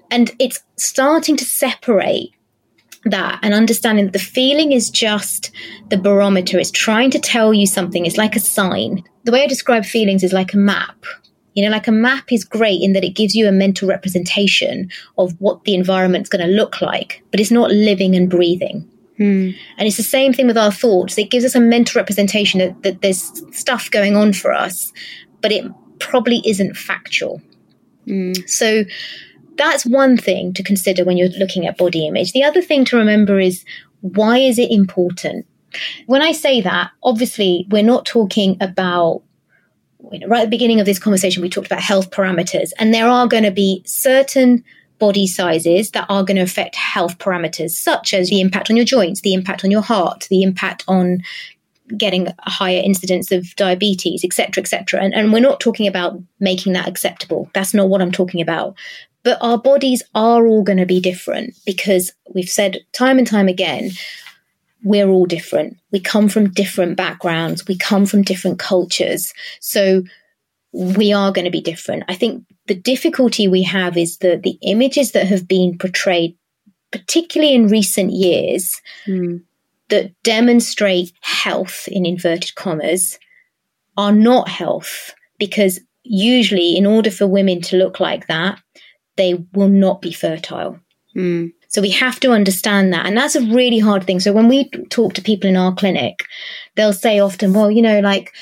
[0.09, 2.34] And it's starting to separate
[3.05, 5.51] that and understanding that the feeling is just
[5.89, 6.59] the barometer.
[6.59, 8.05] It's trying to tell you something.
[8.05, 9.03] It's like a sign.
[9.24, 11.05] The way I describe feelings is like a map.
[11.53, 14.89] You know, like a map is great in that it gives you a mental representation
[15.18, 18.88] of what the environment's going to look like, but it's not living and breathing.
[19.18, 19.49] Hmm.
[19.78, 21.18] And it's the same thing with our thoughts.
[21.18, 24.93] It gives us a mental representation that, that there's stuff going on for us,
[25.41, 25.66] but it
[25.99, 27.41] probably isn't factual.
[28.08, 28.49] Mm.
[28.49, 28.84] So
[29.58, 32.32] that's one thing to consider when you're looking at body image.
[32.32, 33.64] The other thing to remember is
[34.02, 35.45] why is it important?
[36.08, 39.24] When I say that, obviously, we're not talking about
[39.99, 43.28] right at the beginning of this conversation, we talked about health parameters, and there are
[43.28, 44.64] going to be certain
[44.99, 48.86] body sizes that are going to affect health parameters, such as the impact on your
[48.86, 51.20] joints, the impact on your heart, the impact on
[51.98, 55.02] getting a higher incidence of diabetes, etc., etc.
[55.02, 57.50] And, and we're not talking about making that acceptable.
[57.54, 58.76] That's not what I'm talking about.
[59.24, 63.48] But our bodies are all going to be different because we've said time and time
[63.48, 63.92] again,
[64.84, 65.78] we're all different.
[65.92, 67.68] We come from different backgrounds.
[67.68, 69.32] We come from different cultures.
[69.60, 70.04] So
[70.74, 72.04] we are going to be different.
[72.08, 76.36] I think the difficulty we have is that the images that have been portrayed,
[76.92, 79.44] particularly in recent years, mm
[79.92, 83.20] that demonstrate health in inverted commas
[83.98, 88.60] are not health because usually in order for women to look like that
[89.18, 90.80] they will not be fertile.
[91.16, 91.52] Mm.
[91.68, 94.22] so we have to understand that and that's a really hard thing.
[94.22, 96.24] So when we talk to people in our clinic
[96.76, 98.34] they'll say often well you know like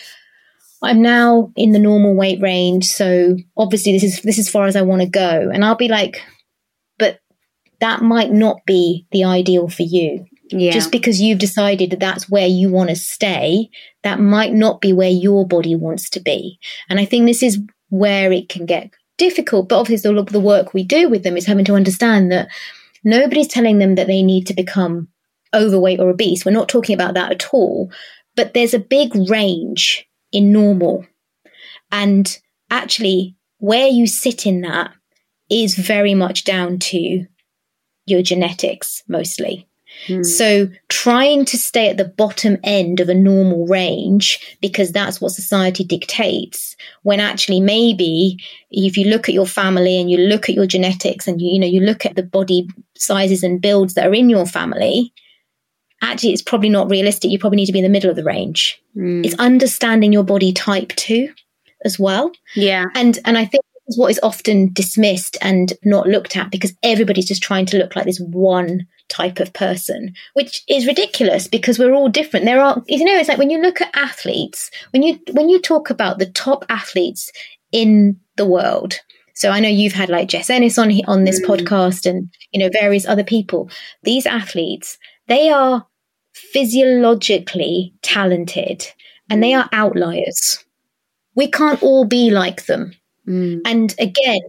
[0.81, 4.75] I'm now in the normal weight range so obviously this is this is far as
[4.75, 5.49] I want to go.
[5.51, 6.21] And I'll be like
[6.99, 7.19] but
[7.79, 10.71] that might not be the ideal for you yeah.
[10.71, 13.69] Just because you've decided that that's where you want to stay,
[14.03, 16.59] that might not be where your body wants to be.
[16.89, 19.69] And I think this is where it can get difficult.
[19.69, 22.49] But obviously, the, the work we do with them is having to understand that
[23.03, 25.07] nobody's telling them that they need to become
[25.53, 26.45] overweight or obese.
[26.45, 27.91] We're not talking about that at all.
[28.35, 31.05] But there's a big range in normal.
[31.91, 32.39] And
[32.69, 34.91] actually, where you sit in that
[35.49, 37.25] is very much down to
[38.05, 39.68] your genetics mostly.
[40.07, 40.23] Hmm.
[40.23, 45.31] So trying to stay at the bottom end of a normal range because that's what
[45.31, 48.37] society dictates when actually maybe
[48.71, 51.59] if you look at your family and you look at your genetics and you, you
[51.59, 55.13] know you look at the body sizes and builds that are in your family
[56.01, 58.23] actually it's probably not realistic you probably need to be in the middle of the
[58.23, 59.25] range mm.
[59.25, 61.29] it's understanding your body type too
[61.83, 63.63] as well yeah and and i think
[63.95, 68.05] what is often dismissed and not looked at because everybody's just trying to look like
[68.05, 72.45] this one type of person, which is ridiculous because we're all different.
[72.45, 75.59] There are, you know, it's like when you look at athletes, when you when you
[75.59, 77.31] talk about the top athletes
[77.71, 78.99] in the world.
[79.33, 81.45] So I know you've had like Jess Ennis on on this mm.
[81.45, 83.69] podcast, and you know various other people.
[84.03, 84.97] These athletes,
[85.27, 85.85] they are
[86.33, 88.87] physiologically talented,
[89.29, 90.63] and they are outliers.
[91.35, 92.93] We can't all be like them.
[93.27, 93.61] Mm.
[93.65, 94.41] And again,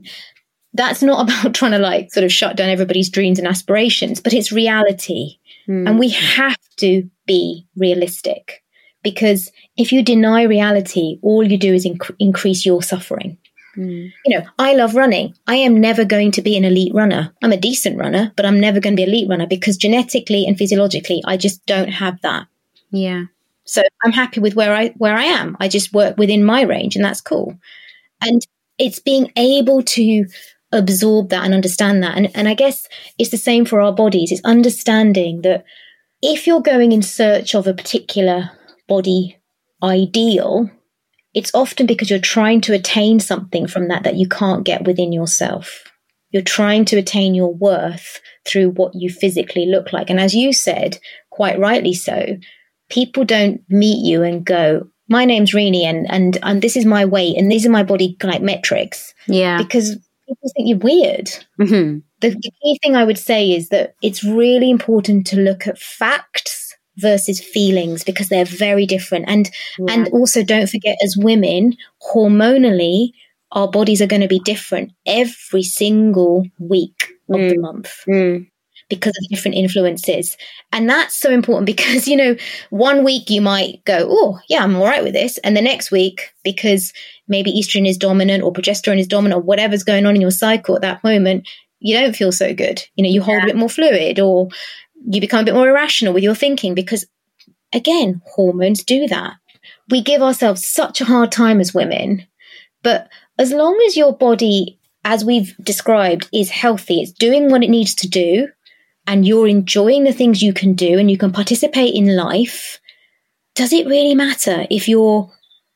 [0.74, 4.32] that's not about trying to like sort of shut down everybody's dreams and aspirations, but
[4.32, 5.38] it's reality.
[5.68, 5.88] Mm.
[5.88, 8.62] And we have to be realistic
[9.02, 13.38] because if you deny reality, all you do is inc- increase your suffering.
[13.76, 14.12] Mm.
[14.26, 15.34] You know, I love running.
[15.46, 17.32] I am never going to be an elite runner.
[17.42, 20.44] I'm a decent runner, but I'm never going to be an elite runner because genetically
[20.46, 22.46] and physiologically, I just don't have that.
[22.90, 23.24] Yeah.
[23.64, 25.56] So I'm happy with where I where I am.
[25.60, 27.56] I just work within my range, and that's cool.
[28.20, 28.44] And
[28.78, 30.26] it's being able to
[30.72, 32.16] absorb that and understand that.
[32.16, 34.30] And, and I guess it's the same for our bodies.
[34.32, 35.64] It's understanding that
[36.22, 38.50] if you're going in search of a particular
[38.88, 39.38] body
[39.82, 40.70] ideal,
[41.34, 45.12] it's often because you're trying to attain something from that that you can't get within
[45.12, 45.84] yourself.
[46.30, 50.10] You're trying to attain your worth through what you physically look like.
[50.10, 50.98] And as you said,
[51.30, 52.38] quite rightly so,
[52.88, 57.04] people don't meet you and go, my name's Rini and, and, and this is my
[57.04, 59.12] weight and these are my body like metrics.
[59.26, 59.58] Yeah.
[59.58, 59.96] Because
[60.30, 61.28] people think you're weird.
[61.60, 61.98] Mm-hmm.
[62.20, 65.78] the, the key thing I would say is that it's really important to look at
[65.78, 69.94] facts versus feelings because they're very different and yeah.
[69.94, 71.76] and also don't forget as women
[72.12, 73.12] hormonally
[73.52, 77.50] our bodies are going to be different every single week of mm.
[77.50, 78.46] the month mm.
[78.90, 80.36] Because of different influences
[80.72, 82.36] and that's so important because you know
[82.68, 85.90] one week you might go oh yeah i'm all right with this and the next
[85.90, 86.92] week because
[87.28, 90.76] maybe estrogen is dominant or progesterone is dominant or whatever's going on in your cycle
[90.76, 91.46] at that moment
[91.80, 92.82] you don't feel so good.
[92.94, 93.44] You know, you hold yeah.
[93.44, 94.48] a bit more fluid or
[95.04, 97.06] you become a bit more irrational with your thinking because,
[97.72, 99.34] again, hormones do that.
[99.88, 102.26] We give ourselves such a hard time as women,
[102.82, 107.70] but as long as your body, as we've described, is healthy, it's doing what it
[107.70, 108.48] needs to do,
[109.10, 112.78] and you're enjoying the things you can do and you can participate in life,
[113.56, 115.28] does it really matter if you're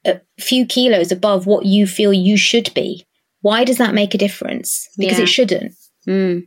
[0.06, 3.04] a few kilos above what you feel you should be?
[3.40, 4.88] Why does that make a difference?
[4.96, 5.24] Because yeah.
[5.24, 5.74] it shouldn't.
[6.06, 6.46] Mm.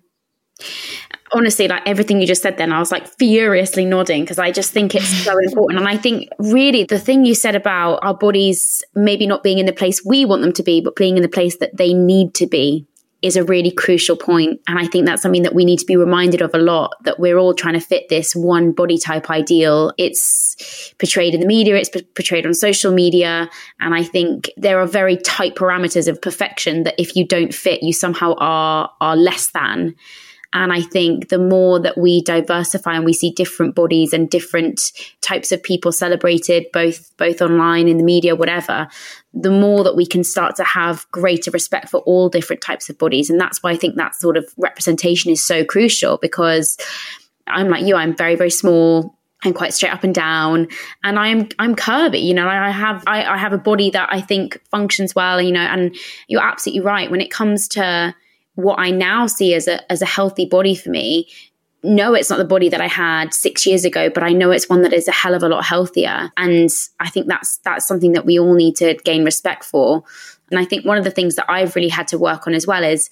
[1.33, 4.71] Honestly, like everything you just said, then I was like furiously nodding because I just
[4.71, 5.79] think it's so important.
[5.81, 9.65] And I think really the thing you said about our bodies maybe not being in
[9.65, 12.33] the place we want them to be, but being in the place that they need
[12.35, 12.87] to be
[13.21, 14.61] is a really crucial point.
[14.67, 17.19] And I think that's something that we need to be reminded of a lot that
[17.19, 19.91] we're all trying to fit this one body type ideal.
[19.97, 23.49] It's portrayed in the media, it's portrayed on social media.
[23.79, 27.81] And I think there are very tight parameters of perfection that if you don't fit,
[27.81, 29.95] you somehow are, are less than.
[30.53, 34.91] And I think the more that we diversify and we see different bodies and different
[35.21, 38.87] types of people celebrated, both both online in the media, whatever,
[39.33, 42.97] the more that we can start to have greater respect for all different types of
[42.97, 43.29] bodies.
[43.29, 46.77] And that's why I think that sort of representation is so crucial because
[47.45, 49.15] I'm like you, I'm very, very small.
[49.43, 50.67] I'm quite straight up and down,
[51.03, 52.23] and I'm I'm curvy.
[52.23, 55.39] You know, I have I, I have a body that I think functions well.
[55.39, 55.95] You know, and
[56.27, 58.15] you're absolutely right when it comes to
[58.57, 61.29] what I now see as a as a healthy body for me,
[61.83, 64.67] no, it's not the body that I had six years ago, but I know it's
[64.67, 66.31] one that is a hell of a lot healthier.
[66.37, 70.03] And I think that's that's something that we all need to gain respect for.
[70.49, 72.65] And I think one of the things that I've really had to work on as
[72.65, 73.11] well is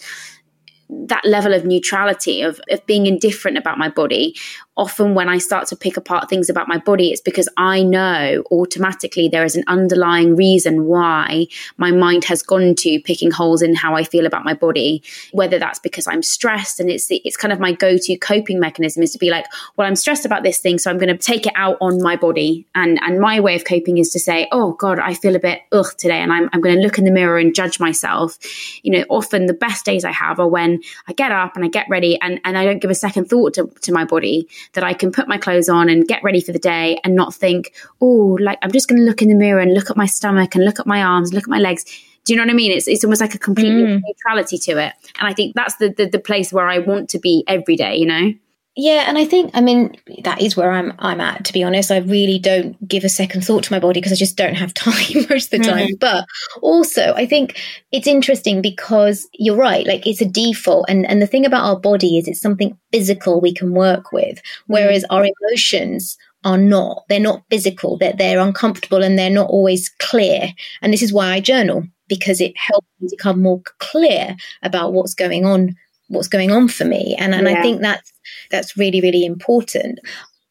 [0.90, 4.36] that level of neutrality of, of being indifferent about my body
[4.78, 8.44] often when I start to pick apart things about my body, it's because I know
[8.52, 11.48] automatically there is an underlying reason why
[11.78, 15.02] my mind has gone to picking holes in how I feel about my body.
[15.32, 19.12] Whether that's because I'm stressed and it's it's kind of my go-to coping mechanism is
[19.14, 19.46] to be like,
[19.78, 22.16] well, I'm stressed about this thing, so I'm going to take it out on my
[22.16, 22.66] body.
[22.76, 25.62] And and my way of coping is to say, oh God, I feel a bit
[25.72, 28.38] ugh today, and I'm I'm going to look in the mirror and judge myself.
[28.84, 31.70] You know, often the best days I have are when I get up and I
[31.70, 34.84] get ready and and I don't give a second thought to to my body that
[34.84, 37.74] I can put my clothes on and get ready for the day and not think,
[38.02, 40.56] oh, like I'm just going to look in the mirror and look at my stomach
[40.56, 41.86] and look at my arms, look at my legs.
[42.26, 42.72] Do you know what I mean?
[42.72, 44.02] It's it's almost like a complete mm.
[44.04, 47.20] neutrality to it, and I think that's the, the the place where I want to
[47.20, 47.98] be every day.
[47.98, 48.34] You know.
[48.78, 51.92] Yeah, and I think I mean that is where I'm I'm at to be honest.
[51.92, 54.74] I really don't give a second thought to my body because I just don't have
[54.74, 55.88] time most of the time.
[55.88, 56.00] Mm-hmm.
[56.02, 56.26] But
[56.62, 57.62] also, I think
[57.94, 61.80] it's interesting because you're right, like it's a default and and the thing about our
[61.80, 65.16] body is it's something physical we can work with whereas mm-hmm.
[65.16, 67.06] our emotions are not.
[67.08, 67.98] They're not physical.
[67.98, 70.50] They're they're uncomfortable and they're not always clear.
[70.82, 75.14] And this is why I journal because it helps me become more clear about what's
[75.14, 75.76] going on
[76.08, 77.16] what's going on for me.
[77.18, 77.60] And and yeah.
[77.60, 78.12] I think that's
[78.52, 80.00] that's really, really important.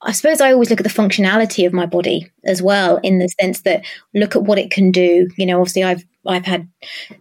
[0.03, 3.29] I suppose I always look at the functionality of my body as well, in the
[3.41, 5.29] sense that look at what it can do.
[5.39, 6.69] You know, obviously I've I've had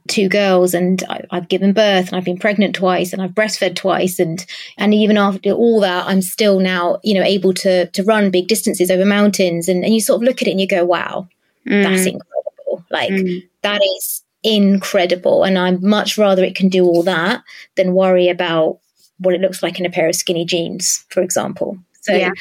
[0.07, 3.75] two girls and I, have given birth and I've been pregnant twice and I've breastfed
[3.75, 4.45] twice and
[4.77, 8.47] and even after all that I'm still now you know able to to run big
[8.47, 11.27] distances over mountains and, and you sort of look at it and you go wow
[11.67, 11.84] mm.
[11.84, 13.43] that's incredible like mm.
[13.61, 17.44] that is incredible and I'd much rather it can do all that
[17.76, 18.80] than worry about
[19.20, 21.78] what it looks like in a pair of skinny jeans, for example.
[22.02, 22.32] So, yeah.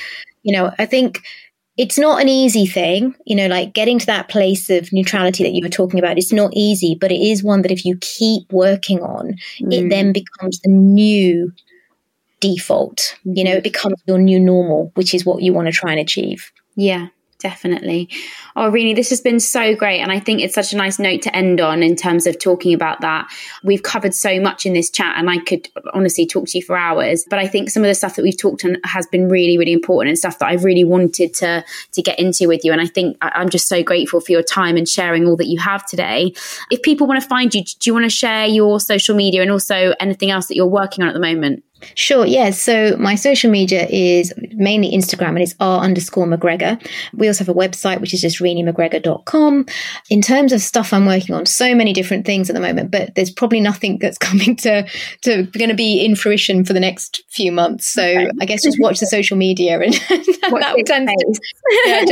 [0.43, 1.23] you know, I think
[1.77, 5.53] it's not an easy thing, you know, like getting to that place of neutrality that
[5.53, 6.19] you were talking about.
[6.19, 9.73] It's not easy, but it is one that if you keep working on, mm.
[9.73, 11.53] it then becomes the new
[12.41, 13.17] default.
[13.25, 16.01] You know, it becomes your new normal, which is what you want to try and
[16.01, 16.53] achieve.
[16.75, 17.09] Yeah,
[17.43, 18.09] definitely.
[18.57, 20.01] Oh, Renee, this has been so great.
[20.01, 22.73] And I think it's such a nice note to end on in terms of talking
[22.73, 23.29] about that.
[23.63, 26.77] We've covered so much in this chat, and I could honestly talk to you for
[26.77, 27.27] hours.
[27.29, 29.73] But I think some of the stuff that we've talked on has been really, really
[29.73, 32.73] important and stuff that I've really wanted to, to get into with you.
[32.73, 35.59] And I think I'm just so grateful for your time and sharing all that you
[35.59, 36.33] have today.
[36.71, 39.51] If people want to find you, do you want to share your social media and
[39.51, 41.65] also anything else that you're working on at the moment?
[41.95, 42.61] Sure, yes.
[42.61, 46.85] So my social media is mainly Instagram, and it's r underscore McGregor.
[47.15, 49.67] We also have a website, which is just reneemcgregor.com.
[50.11, 53.15] In terms of stuff I'm working on, so many different things at the moment, but
[53.15, 54.87] there's probably nothing that's coming to,
[55.23, 57.87] to going to be in fruition for the next few months.
[57.87, 58.31] So okay.
[58.41, 61.41] I guess just watch the social media and that will tend to,
[61.87, 62.05] yeah,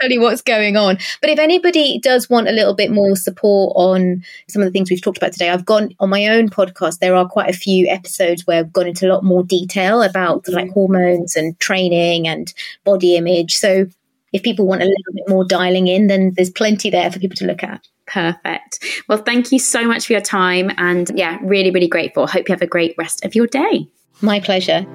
[0.00, 0.98] tell you what's going on.
[1.20, 4.90] But if anybody does want a little bit more support on some of the things
[4.90, 6.98] we've talked about today, I've gone on my own podcast.
[6.98, 10.44] There are quite a few episodes where I've gone into a lot more detail about
[10.44, 10.54] mm-hmm.
[10.54, 12.52] like hormones and training and
[12.84, 13.54] body image.
[13.54, 13.86] So
[14.32, 17.36] if people want a little bit more dialing in, then there's plenty there for people
[17.36, 17.86] to look at.
[18.06, 18.84] Perfect.
[19.08, 20.70] Well, thank you so much for your time.
[20.76, 22.26] And yeah, really, really grateful.
[22.26, 23.88] Hope you have a great rest of your day.
[24.20, 24.86] My pleasure.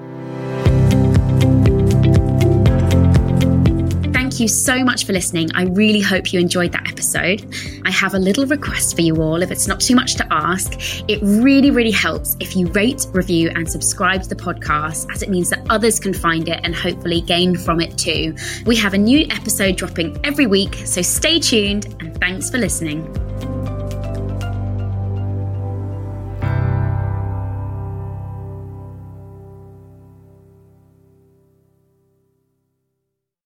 [4.42, 5.50] You so much for listening.
[5.54, 7.46] I really hope you enjoyed that episode.
[7.86, 10.74] I have a little request for you all, if it's not too much to ask.
[11.08, 15.30] It really, really helps if you rate, review, and subscribe to the podcast, as it
[15.30, 18.36] means that others can find it and hopefully gain from it too.
[18.66, 23.08] We have a new episode dropping every week, so stay tuned and thanks for listening.